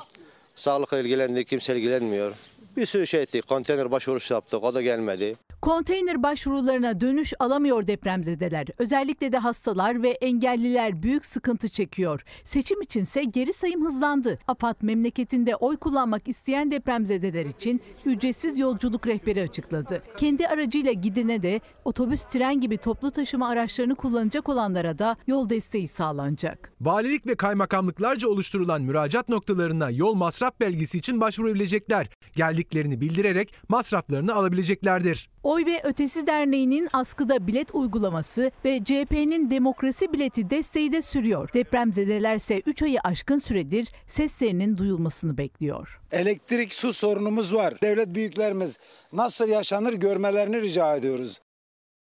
Sağlıkla 0.54 1.00
ilgilendi, 1.00 1.44
kimse 1.44 1.76
ilgilenmiyor. 1.76 2.32
Bir 2.76 2.86
sürü 2.86 3.06
şey 3.06 3.22
ettik, 3.22 3.48
konteyner 3.48 3.90
başvurusu 3.90 4.34
yaptık, 4.34 4.64
o 4.64 4.74
da 4.74 4.82
gelmedi. 4.82 5.34
Konteyner 5.62 6.22
başvurularına 6.22 7.00
dönüş 7.00 7.32
alamıyor 7.38 7.86
depremzedeler. 7.86 8.66
Özellikle 8.78 9.32
de 9.32 9.38
hastalar 9.38 10.02
ve 10.02 10.10
engelliler 10.10 11.02
büyük 11.02 11.24
sıkıntı 11.24 11.68
çekiyor. 11.68 12.24
Seçim 12.44 12.82
içinse 12.82 13.24
geri 13.24 13.52
sayım 13.52 13.86
hızlandı. 13.86 14.38
AFAD 14.48 14.76
memleketinde 14.82 15.56
oy 15.56 15.76
kullanmak 15.76 16.28
isteyen 16.28 16.70
depremzedeler 16.70 17.46
için 17.46 17.80
ücretsiz 18.04 18.58
yolculuk 18.58 19.06
rehberi 19.06 19.42
açıkladı. 19.42 20.02
Kendi 20.16 20.48
aracıyla 20.48 20.92
gidene 20.92 21.42
de 21.42 21.60
otobüs, 21.84 22.24
tren 22.24 22.60
gibi 22.60 22.76
toplu 22.76 23.10
taşıma 23.10 23.48
araçlarını 23.48 23.94
kullanacak 23.94 24.48
olanlara 24.48 24.98
da 24.98 25.16
yol 25.26 25.48
desteği 25.48 25.88
sağlanacak. 25.88 26.72
Valilik 26.80 27.26
ve 27.26 27.34
kaymakamlıklarca 27.34 28.28
oluşturulan 28.28 28.82
müracaat 28.82 29.28
noktalarına 29.28 29.90
yol 29.90 30.14
masraf 30.14 30.60
belgesi 30.60 30.98
için 30.98 31.20
başvurabilecekler. 31.20 32.08
Geldiklerini 32.36 33.00
bildirerek 33.00 33.54
masraflarını 33.68 34.34
alabileceklerdir. 34.34 35.31
Oy 35.42 35.66
ve 35.66 35.80
Ötesi 35.84 36.26
Derneği'nin 36.26 36.88
askıda 36.92 37.46
bilet 37.46 37.74
uygulaması 37.74 38.50
ve 38.64 38.84
CHP'nin 38.84 39.50
demokrasi 39.50 40.12
bileti 40.12 40.50
desteği 40.50 40.92
de 40.92 41.02
sürüyor. 41.02 41.48
Depremzedelerse 41.54 42.62
3 42.66 42.82
ayı 42.82 42.98
aşkın 43.04 43.38
süredir 43.38 43.88
seslerinin 44.06 44.76
duyulmasını 44.76 45.38
bekliyor. 45.38 46.00
Elektrik, 46.12 46.74
su 46.74 46.92
sorunumuz 46.92 47.54
var. 47.54 47.74
Devlet 47.82 48.14
büyüklerimiz 48.14 48.78
nasıl 49.12 49.48
yaşanır 49.48 49.92
görmelerini 49.92 50.62
rica 50.62 50.96
ediyoruz. 50.96 51.38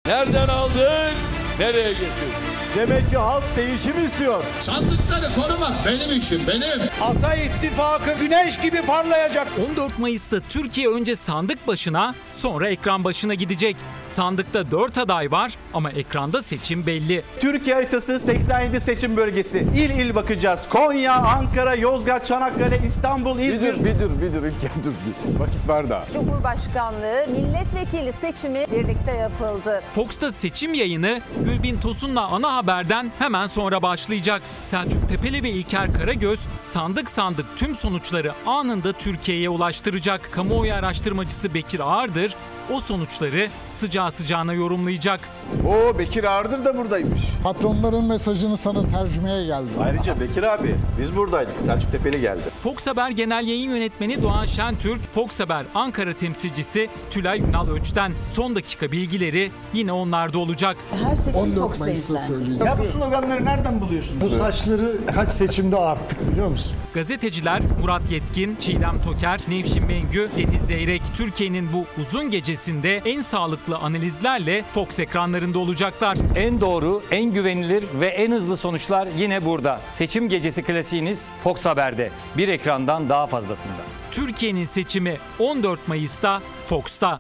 Nereden 0.08 0.48
aldık, 0.48 1.14
nereye 1.60 1.92
getirdik? 1.92 2.65
Demek 2.76 3.10
ki 3.10 3.18
halk 3.18 3.44
değişim 3.58 4.06
istiyor. 4.06 4.44
Sandıkları 4.60 5.34
korumak 5.36 5.74
benim 5.86 6.20
işim 6.20 6.42
benim. 6.48 6.90
Ata 7.02 7.36
ittifakı 7.36 8.14
güneş 8.20 8.60
gibi 8.60 8.82
parlayacak. 8.82 9.48
14 9.70 10.00
Mayıs'ta 10.00 10.40
Türkiye 10.50 10.90
önce 10.90 11.16
sandık 11.16 11.68
başına 11.68 12.16
sonra 12.34 12.70
ekran 12.70 13.04
başına 13.04 13.34
gidecek. 13.34 13.76
Sandıkta 14.08 14.72
4 14.72 14.98
aday 14.98 15.32
var 15.32 15.52
ama 15.74 15.92
ekranda 15.92 16.42
seçim 16.42 16.86
belli. 16.86 17.24
Türkiye 17.40 17.76
haritası 17.76 18.20
87 18.20 18.80
seçim 18.80 19.18
bölgesi. 19.18 19.60
İl 19.60 19.90
il 19.90 20.16
bakacağız. 20.16 20.70
Konya, 20.70 21.14
Ankara, 21.14 21.76
Yozgat, 21.76 22.26
Çanakkale, 22.26 22.80
İstanbul, 22.88 23.40
İzmir. 23.40 23.86
Bir 23.86 24.00
dur 24.00 24.22
bir 24.22 24.34
dur 24.34 24.46
İlker 24.46 24.72
dur 24.84 24.92
bir. 24.92 25.40
Vakit 25.40 25.68
var 25.68 25.90
da. 25.90 26.04
Cumhurbaşkanlığı 26.14 27.26
milletvekili 27.28 28.14
seçimi 28.14 28.66
birlikte 28.72 29.12
yapıldı. 29.12 29.84
Fox'ta 29.96 30.32
seçim 30.32 30.74
yayını 30.74 31.22
Gülbin 31.46 31.78
Tosun'la 31.80 32.28
ana 32.28 32.65
haberden 32.66 33.12
hemen 33.20 33.48
sonra 33.48 33.82
başlayacak. 33.82 34.42
Selçuk 34.64 35.10
Tepeli 35.10 35.44
ve 35.44 35.50
İlker 35.50 35.94
Karagöz 35.94 36.40
sandık 36.62 37.10
sandık 37.10 37.46
tüm 37.56 37.76
sonuçları 37.76 38.34
anında 38.46 38.92
Türkiye'ye 38.92 39.50
ulaştıracak. 39.50 40.30
Kamuoyu 40.32 40.74
araştırmacısı 40.74 41.54
Bekir 41.54 41.80
Ağırdır 41.80 42.36
o 42.70 42.82
sonuçları 42.82 43.50
sıcağı 43.76 44.12
sıcağına 44.12 44.54
yorumlayacak. 44.54 45.20
Oo 45.68 46.00
Bekir 46.00 46.24
Ağırdır 46.24 46.66
da 46.66 46.78
buradaymış. 46.78 47.22
Patronların 47.44 48.04
mesajını 48.04 48.58
sana 48.58 48.88
tercümeye 48.88 49.46
geldi. 49.46 49.68
Ayrıca 49.84 50.20
Bekir 50.20 50.44
abi 50.44 50.76
biz 51.02 51.16
buradaydık. 51.16 51.62
Selçuk 51.62 51.92
Tepeli 51.92 52.22
geldi. 52.22 52.42
Fox 52.64 52.88
Haber 52.88 53.10
Genel 53.10 53.48
Yayın 53.48 53.70
Yönetmeni 53.72 54.24
Doğan 54.24 54.46
Şentürk, 54.46 55.14
Fox 55.14 55.40
Haber 55.40 55.66
Ankara 55.76 56.14
temsilcisi 56.14 56.90
Tülay 57.12 57.40
Ünal 57.40 57.70
Öç'ten 57.70 58.12
son 58.34 58.56
dakika 58.56 58.92
bilgileri 58.92 59.52
yine 59.74 59.92
onlarda 59.92 60.40
olacak. 60.40 60.78
Her 61.04 61.16
seçim 61.16 61.36
14 61.40 61.60
Fox'ta 61.60 61.90
izlendi. 61.90 62.64
Ya 62.66 62.78
bu 62.80 62.84
sloganları 62.84 63.46
nereden 63.46 63.82
buluyorsun? 63.82 64.22
Bu 64.22 64.26
saçları 64.30 64.92
kaç 65.16 65.30
seçimde 65.30 65.78
arttık 65.78 66.32
biliyor 66.32 66.48
musun? 66.48 66.76
Gazeteciler 66.94 67.62
Murat 67.82 68.12
Yetkin, 68.12 68.56
Çiğdem 68.60 68.96
Toker, 69.04 69.40
Nevşin 69.48 69.86
Mengü, 69.86 70.30
Deniz 70.38 70.62
Zeyrek 70.62 71.02
Türkiye'nin 71.16 71.74
bu 71.74 71.86
uzun 72.02 72.32
gecesinde 72.32 73.02
en 73.06 73.22
sağlıklı 73.22 73.65
analizlerle 73.74 74.64
Fox 74.74 75.00
ekranlarında 75.00 75.60
olacaklar. 75.60 76.18
En 76.36 76.62
doğru, 76.62 77.02
en 77.12 77.24
güvenilir 77.26 77.84
ve 78.00 78.08
en 78.08 78.32
hızlı 78.32 78.58
sonuçlar 78.58 79.08
yine 79.18 79.46
burada. 79.46 79.80
Seçim 79.94 80.30
gecesi 80.30 80.64
klasiğiniz 80.64 81.28
Fox 81.44 81.66
Haber'de. 81.66 82.12
Bir 82.38 82.48
ekrandan 82.48 83.10
daha 83.10 83.28
fazlasında. 83.28 83.82
Türkiye'nin 84.12 84.66
seçimi 84.66 85.18
14 85.40 85.88
Mayıs'ta 85.88 86.42
Fox'ta. 86.68 87.20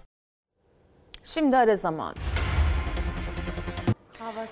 Şimdi 1.23 1.57
ara 1.57 1.75
zaman. 1.75 2.15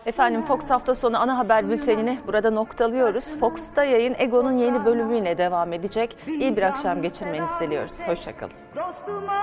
Efendim 0.06 0.44
Fox 0.46 0.70
hafta 0.70 0.96
sonu 0.96 1.22
ana 1.22 1.38
haber 1.38 1.70
bültenini 1.70 2.20
burada 2.28 2.52
noktalıyoruz. 2.52 3.40
Fox'ta 3.40 3.84
yayın 3.84 4.16
Ego'nun 4.18 4.58
yeni 4.58 4.86
bölümüyle 4.86 5.38
devam 5.38 5.74
edecek. 5.74 6.18
İyi 6.28 6.58
bir 6.58 6.62
akşam 6.62 7.02
geçirmenizi 7.02 7.60
diliyoruz. 7.60 8.02
Hoşçakalın. 8.08 8.54
Dostuma 8.76 9.34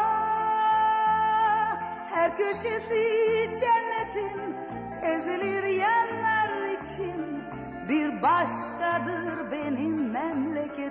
her 2.10 2.36
köşesi 2.36 3.04
cennetin 3.60 4.56
ezilir 5.02 5.62
yerler 5.64 6.68
için 6.68 7.42
bir 7.88 8.22
başkadır 8.22 9.50
benim 9.52 10.10
memleketim. 10.10 10.90